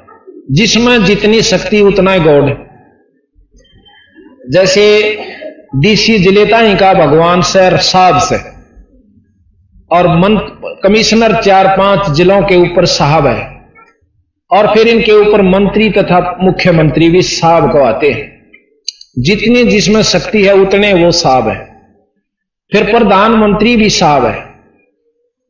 [0.52, 2.68] जिसमें जितनी शक्ति, उतना ही गॉड।
[4.52, 5.18] जैसे
[5.76, 8.36] डीसी जिलेता ही का भगवान से साहब से,
[9.92, 10.38] और मन
[10.84, 13.62] कमिश्नर चार पाँच जिलों के ऊपर साहब है,
[14.52, 18.37] और फिर इनके ऊपर मंत्री तथा मुख्यमंत्री भी साहब को आते हैं।
[19.20, 21.82] जितनी जिसमें शक्ति है, उतने वो साहब है।
[22.72, 24.40] फिर प्रधानमंत्री भी साहब है।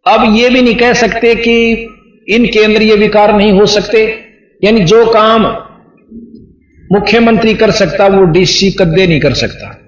[0.07, 1.71] अब ये भी नहीं कह सकते कि
[2.29, 4.19] इन केंद्रीय विकार नहीं हो सकते।
[4.63, 5.41] यानी जो काम
[6.91, 9.81] मुख्यमंत्री कर सकता, वो डीसी कद्दे नहीं कर सकता।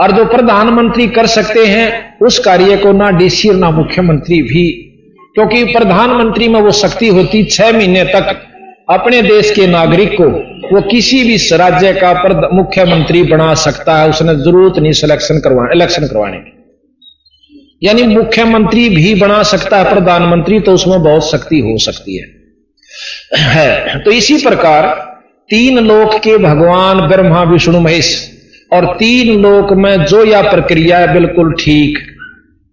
[0.00, 4.88] और जो प्रधानमंत्री कर सकते हैं, उस कार्य को ना डीसी और ना मुख्यमंत्री भी।
[5.34, 8.51] क्योंकि प्रधानमंत्री में वो शक्ति होती छह महीने तक।
[8.92, 10.28] अपने देश के नागरिक को
[10.68, 12.12] वो किसी भी राज्य का
[12.52, 16.58] मुख्यमंत्री बना सकता है, उसने ज़रूरत नहीं सिलेक्शन करवाने इलेक्शन करवाने की।
[17.82, 22.26] यानी मुख्यमंत्री भी बना सकता है, प्रधानमंत्री तो उसमें बहुत शक्ति हो सकती है।
[23.50, 24.86] है तो इसी प्रकार
[25.50, 28.08] तीन लोक के भगवान ब्रह्मा, विष्णु, महेश
[28.72, 31.98] और तीन लोक में जो यह प्रक्रिया है, बिल्कुल ठीक।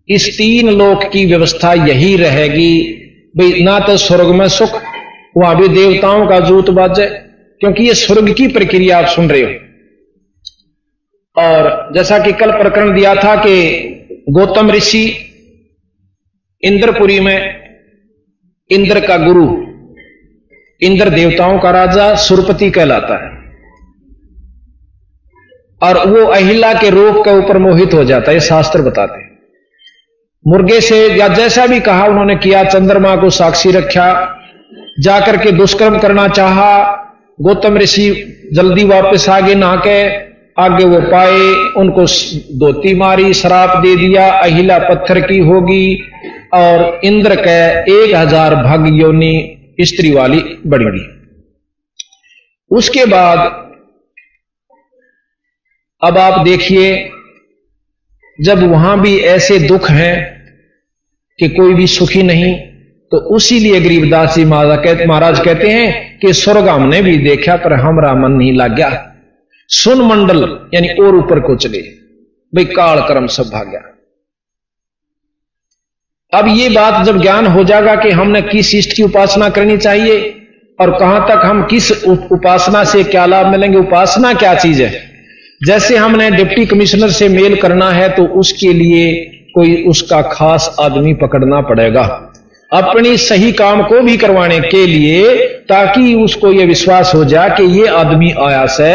[0.10, 2.72] इस तीन लोक की व्यवस्था यही रहेगी,
[3.38, 4.82] भाई, ना तो स्वर्ग में सुख
[5.38, 7.06] वहाँ भी देवताओं का जूत बाजे,
[7.62, 9.50] क्योंकि ये स्वर्ग की प्रक्रिया आप सुन रहे हो।
[11.38, 15.06] और जैसा कि कल प्रकरण दिया था कि गौतम ऋषि
[16.64, 17.38] इंद्रपुरी में
[18.70, 19.46] इंद्र का गुरु,
[20.82, 23.38] इंद्र देवताओं का राजा सुरपति कहलाता है।
[25.82, 29.28] और वो अहिला के रूप के ऊपर मोहित हो जाता है शास्त्र बताते
[30.46, 34.36] मुर्गे से या जैसा भी कहा उन्होंने किया, चंद्रमा को साक्षी रखा
[35.00, 36.72] जाकर के दुष्कर्म करना चाहा।
[37.40, 38.10] गौतम ऋषि
[38.54, 40.00] जल्दी वापस आगे नहा के
[40.58, 41.40] आगे वो पाए,
[41.78, 42.06] उनको
[42.60, 45.86] धोती मारी, शराप दे दिया, अहिला पत्थर की होगी।
[46.54, 47.60] और इंद्र के
[47.94, 51.06] एक हज़ार भग योनि स्त्री वाली बड़ी
[52.72, 53.40] उसके बाद
[56.02, 56.90] अब आप देखिए,
[58.40, 60.16] जब वहाँ भी ऐसे दुख हैं
[61.40, 62.54] कि कोई भी सुखी नहीं
[63.12, 68.14] तो उसी लिए गरीबदास जी महाराज कहते हैं कि स्वर्ग हमने भी देखा, पर हमारा
[68.16, 69.06] मन नहीं लग गया
[69.70, 70.40] सुन मंडल,
[70.74, 71.82] यानी और ऊपर को चले।
[72.54, 73.82] भाई, काल कर्म सब भाग्या।
[76.34, 80.18] अब ये बात जब ज्ञान हो जाएगा कि हमने किस इष्ट की उपासना करनी चाहिए,
[80.80, 85.10] और कहाँ तक हम किस उपासना से क्या लाभ मिलेंगे, उपासना क्या चीज़ है?
[85.66, 89.12] जैसे हमने डिप्टी कमिश्नर से मेल करना है तो उसके लिए
[89.56, 92.29] कोई उसका खास आदमी पकड़ना पड़ेगा।
[92.74, 95.38] अपनी सही काम को भी करवाने के लिए,
[95.70, 98.94] ताकि उसको यह विश्वास हो जाए कि ये आदमी आया से,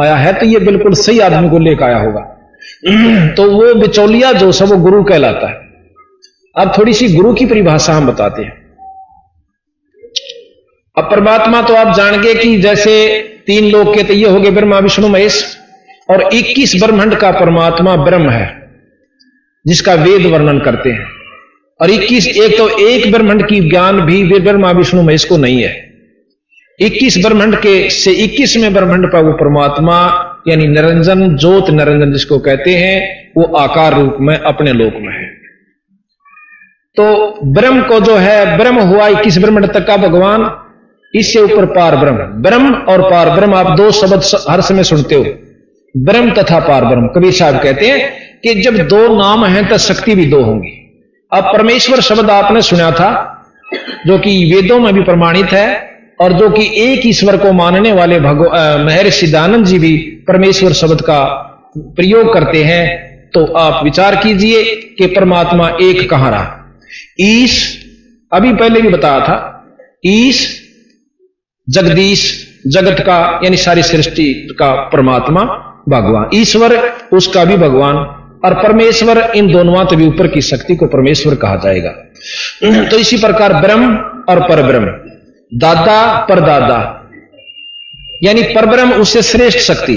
[0.00, 2.20] आया है तो ये बिल्कुल सही आदमी को लेकर आया होगा।
[3.36, 5.54] तो वो बिचौलिया जो सब वो गुरु कहलाता है।
[6.56, 8.62] अब थोड़ी सी गुरु की परिभाषा हम बताते हैं।
[10.98, 14.50] अब परमात्मा तो आप जान गए कि जैसे तीन लोग के तो ये हो गए
[14.50, 15.58] ब्रह्मा, विष्णु, महेश,
[16.10, 18.70] और 21 ब्रह्मांड का परमात्मा ब्रह्म है,
[19.66, 21.21] जिसका वेद वर्णन करते हैं।
[21.82, 25.62] और 21 एक तो एक ब्रह्मंड की ज्ञान भी वे ब्रह्मा विष्णु महेश को नहीं
[25.62, 25.92] है।
[26.80, 29.96] इक्कीस ब्रह्मंड के से इक्कीसवें ब्रह्मंड पर वो परमात्मा,
[30.48, 35.28] यानी निरंजन, ज्योत निरंजन जिसको कहते हैं, वो आकार रूप में अपने लोक में है।
[36.96, 40.50] तो ब्रह्म को जो है, ब्रह्म हुआ इक्कीस ब्रह्मंड तक का भगवान,
[41.14, 45.24] इससे ऊपर पार ब्रह्म। ब्रह्म और पार ब्रह्म आप दो शब्द हर समय सुनते हो।
[45.96, 50.14] ब्रह्म तथा पार ब्रह्म। कबीर साहब कहते हैं कि जब दो नाम हैं तो शक्ति
[50.14, 50.81] भी दो होंगी।
[51.32, 53.10] अब परमेश्वर शब्द आपने सुना था,
[54.06, 58.18] जो कि वेदों में भी प्रमाणित है, और जो कि एक ईश्वर को मानने वाले
[58.20, 59.96] भगवान महर्षि दानंद जी भी
[60.28, 61.22] परमेश्वर शब्द का
[61.76, 64.64] प्रयोग करते हैं तो आप विचार कीजिए
[64.98, 66.58] कि परमात्मा एक कहाँ रहा।
[67.20, 67.54] ईश,
[68.32, 69.36] अभी पहले भी बताया था,
[70.06, 70.40] ईश,
[71.68, 72.24] जगदीश,
[72.66, 75.44] जगत का, यानी सारी सृष्टि का परमात्मा
[75.88, 76.76] भगवान, ईश्वर,
[77.12, 77.96] उसका भी भगवान।
[78.44, 81.90] और परमेश्वर इन दोनों तभी ऊपर की शक्ति को परमेश्वर कहा जाएगा।
[82.90, 83.96] तो इसी प्रकार ब्रह्म
[84.28, 84.86] और परब्रह्म।
[85.54, 86.98] दादा परदादा
[88.22, 89.96] यानी परब्रह्म उससे श्रेष्ठ शक्ति।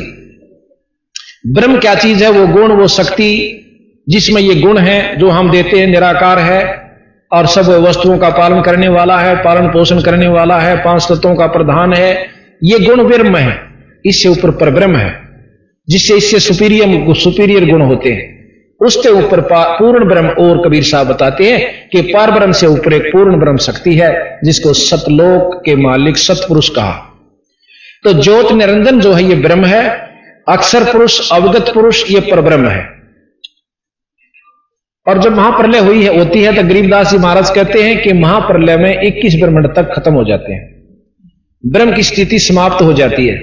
[1.48, 2.30] ब्रह्म क्या चीज़ है?
[2.30, 3.62] वो गुण, वो शक्ति,
[4.10, 6.86] जिसमें ये गुण है, जो हम देते हैं, निराकार है,
[7.32, 11.36] और सब वस्तुओं का पालन करने वाला है, पालन पोषण करने वाला है, पाँच तत्वों
[11.36, 12.28] का प्रधान है।
[12.64, 13.62] ये गुण ब्रह्म है।
[14.06, 15.22] इससे ऊपर परब्रह्म है,
[15.90, 18.35] जिससे इससे सुपीरियर सुपीरियर गुण होते हैं।
[18.86, 23.04] उसके ऊपर पूर्ण ब्रह्म और कबीर साहब बताते हैं कि पार ब्रह्म से ऊपर एक
[23.14, 26.92] पूर्ण ब्रह्म शक्ति है, जिसको सतलोक के मालिक सतपुरुष कहा।
[28.04, 30.10] तो ज्योत निरंजन जो है, ये ब्रह्म है,
[30.50, 32.96] अक्षर पुरुष, अवगत पुरुष, ये परब्रह्म है।
[35.08, 38.78] और जब महाप्रलय हुई है, होती है तो गरीबदास जी महाराज कहते हैं कि महाप्रलय
[38.78, 40.76] में 21 ब्रह्मंड तक खत्म हो जाते हैं।
[41.66, 43.36] ब्रह्म की स्थिति समाप्त हो जाती है।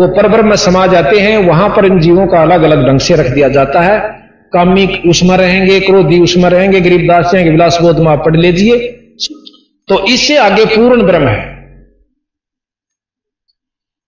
[0.00, 2.98] वो तो परब्रह्म में समा जाते हैं, वहाँ पर इन जीवों का अलग अलग ढंग
[2.98, 4.17] से रख दिया जाता है।
[4.52, 8.76] कामी उसमें रहेंगे, क्रोधी उसमें रहेंगे गरीबदास जी विलास बोध में पढ़ लीजिए।
[9.88, 11.46] तो इससे आगे पूर्ण ब्रह्म है।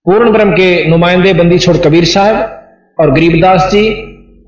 [0.05, 3.87] पूर्ण ब्रह्म के नुमाइंदे बंदी छोड़ कबीर साहब और गरीबदास जी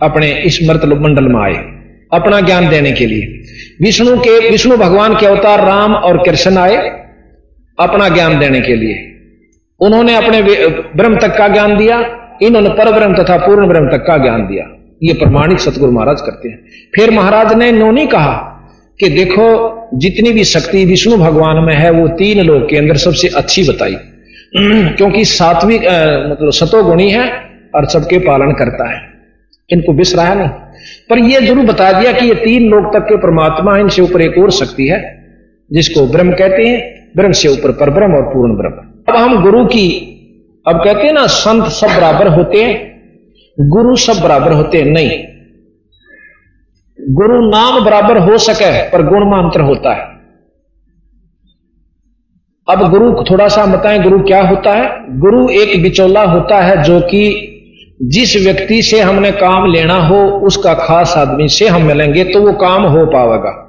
[0.01, 1.55] अपने इस मृत मंडल में आए,
[2.13, 3.25] अपना ज्ञान देने के लिए।
[3.81, 6.77] विष्णु के, विष्णु भगवान के अवतार राम और कृष्ण आए,
[7.77, 8.95] अपना ज्ञान देने के लिए।
[9.79, 10.41] उन्होंने अपने
[10.95, 11.99] ब्रह्म तक का ज्ञान दिया,
[12.41, 14.65] इन्होंने पर ब्रह्म तथा पूर्ण ब्रह्म तक का ज्ञान दिया।
[15.03, 16.59] ये प्रमाणिक सतगुरु महाराज करते हैं।
[16.95, 18.49] फिर महाराज ने इन्होंने कहा
[18.99, 23.27] कि देखो, जितनी भी शक्ति विष्णु भगवान में है, वो तीन लोग के अंदर सबसे
[23.27, 23.95] अच्छी बताई।
[24.97, 25.81] क्योंकि सात्विक
[26.31, 27.31] मतलब सतोगुणी है
[27.75, 29.13] और सबके पालन करता है।
[29.69, 30.49] इनको बिसराया नहीं।
[31.09, 34.37] पर यह ज़रूर बता दिया कि ये तीन लोग तक के परमात्मा इनसे ऊपर एक
[34.37, 35.25] और शक्ति है,
[35.71, 38.73] जिसको ब्रह्म कहते हैं। ब्रह्म से ऊपर पर ब्रह्म और पूर्ण ब्रह्म।
[39.09, 40.09] अब हम गुरु की,
[40.67, 42.92] अब कहते हैं ना, संत सब बराबर होते हैं।
[43.59, 45.11] गुरु सब बराबर होते नहीं।
[46.99, 50.01] गुरु नाम बराबर हो सके, पर गुण में अंतर होता है।
[52.67, 54.89] अब गुरु थोड़ा सा बताएँ, गुरु क्या होता है?
[55.19, 57.49] गुरु एक बिचौला होता है, जो कि
[58.01, 62.53] जिस व्यक्ति से हमने काम लेना हो, उसका खास आदमी से हम मिलेंगे तो वो
[62.53, 63.59] काम हो पाएगा।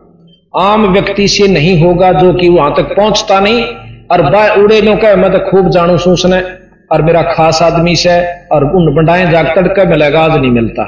[0.61, 3.65] आम व्यक्ति से नहीं होगा, जो कि वहाँ तक पहुँचता नहीं,
[4.13, 4.21] और
[4.63, 6.64] उड़े नो कह मैं तो खूब जानू सूसने
[6.95, 8.21] और मेरा खास आदमी से
[8.53, 10.85] और उन बंडाएँ जाग तड़के मिलेगा आज नहीं मिलता।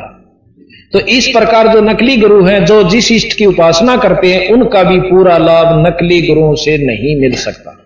[0.92, 4.82] तो इस प्रकार जो नकली गुरु हैं, जो जिस इष्ट की उपासना करते हैं, उनका
[4.82, 7.82] भी पूरा लाभ नकली गुरुओं से नहीं मिल सकता।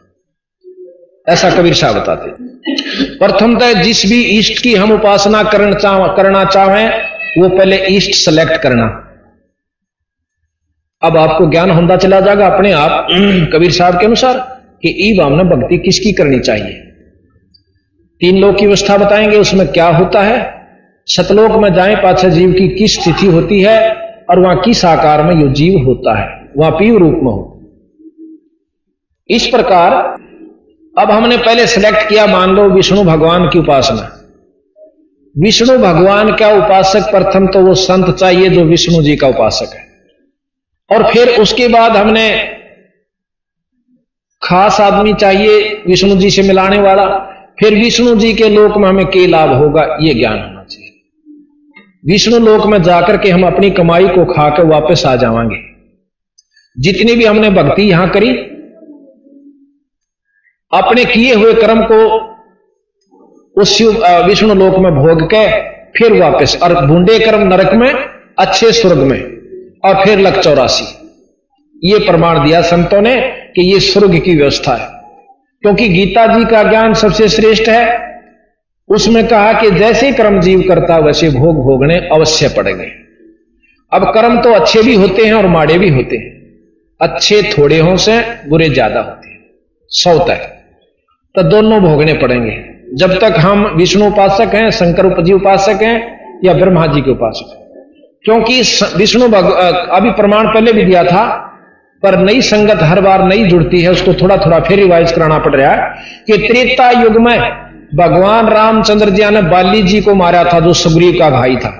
[1.28, 2.30] ऐसा कबीर शाह बताते
[3.18, 6.72] प्रथमतः जिस भी ईष्ट की हम उपासना करना चाह
[7.38, 8.84] वो पहले ईष्ट सेलेक्ट करना।
[11.02, 13.06] अब आपको ज्ञान होता चला जाएगा अपने आप।
[13.52, 14.38] कबीर साहब के अनुसार
[14.82, 16.89] कि ई भावना भक्ति किसकी करनी चाहिए?
[18.20, 20.66] तीन लोग की व्यवस्था बताएँगे, उसमें क्या होता है?
[21.06, 23.90] सतलोक में जाए पाछे जीव की किस स्थिति होती है
[24.30, 26.48] और वहाँ किस आकार में यो जीव होता है?
[26.56, 27.62] वहाँ पीव रूप में हो।
[29.30, 29.92] इस प्रकार,
[30.98, 34.16] अब हमने पहले सिलेक्ट किया, मान लो विष्णु भगवान की उपासना।
[35.38, 37.10] विष्णु भगवान का उपासक?
[37.10, 39.90] प्रथम तो वो संत चाहिए जो विष्णु जी का उपासक है।
[40.96, 42.44] और फिर उसके बाद हमने
[44.42, 49.06] खास आदमी चाहिए विष्णु जी से मिलाने वाला। फिर विष्णु जी के लोक में हमें
[49.06, 50.88] के लाभ होगा, ये ज्ञान होना चाहिए।
[52.04, 55.56] विष्णु लोक में जाकर के हम अपनी कमाई को खाकर वापस आ जावांगे।
[56.76, 58.30] जितनी भी हमने भक्ति यहाँ करी,
[60.72, 62.00] अपने किए हुए कर्म को
[63.56, 63.80] उस
[64.26, 65.46] विष्णु लोक में भोग के,
[65.90, 67.92] फिर वापस, और बूंदे कर्म नरक में,
[68.38, 69.20] अच्छे स्वर्ग में,
[69.84, 70.86] और फिर लक चौरासी।
[71.84, 73.16] ये प्रमाण दिया संतों ने
[73.54, 74.99] कि ये स्वर्ग की व्यवस्था है।
[75.64, 78.08] क्योंकि गीता जी का ज्ञान सबसे श्रेष्ठ है।
[78.88, 82.86] उसमें कहा कि जैसे कर्म जीव करता, वैसे भोग भोगने अवश्य पड़ेंगे।
[83.92, 86.38] अब कर्म तो अच्छे भी होते हैं और माड़े भी होते हैं।
[87.00, 89.38] अच्छे थोड़े हों से, बुरे ज़्यादा होते हैं।
[89.90, 90.48] सौ तय।
[91.34, 92.56] तो दोनों भोगने पड़ेंगे।
[92.96, 97.50] जब तक हम विष्णु उपासक हैं, शंकर उपजी उपासक हैं, या ब्रह्मा जी के उपासक
[97.50, 97.58] हैं।
[98.24, 98.60] क्योंकि
[98.96, 101.22] विष्णु अभी प्रमाण पहले भी दिया था
[102.02, 105.54] पर नई संगत हर बार नई जुड़ती है, उसको थोड़ा थोड़ा फिर रिवाइज कराना पड़
[105.56, 105.94] रहा है
[106.26, 107.38] कि त्रेता युग में
[107.94, 111.76] भगवान रामचंद्र जी ने बाली जी को मारा था, जो सुग्रीव का भाई था।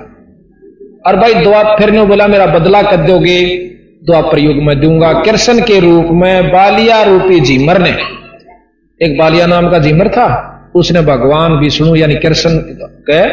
[1.07, 3.39] और भाई दुआ फिर ने बोला, मेरा बदला कर दोगे
[4.05, 7.95] द्वापर युग में दूँगा। कृष्ण के रूप में बालिया रूपी जीमर ने,
[9.01, 10.27] एक बालिया नाम का जीमर था,
[10.75, 12.49] उसने भगवान विष्णु यानी कृष्ण
[13.09, 13.27] के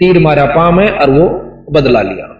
[0.00, 1.28] तीर मारा पाम में और वो
[1.72, 2.34] बदला लिया।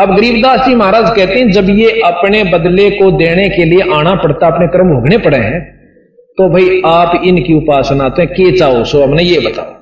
[0.00, 4.14] अब गरीबदास जी महाराज कहते हैं, जब ये अपने बदले को देने के लिए आना
[4.14, 5.60] पड़ता, अपने कर्म भोगने पड़े हैं
[6.38, 9.79] तो भाई आप इनकी उपासना तो के चाहो सो हमने ये बताओ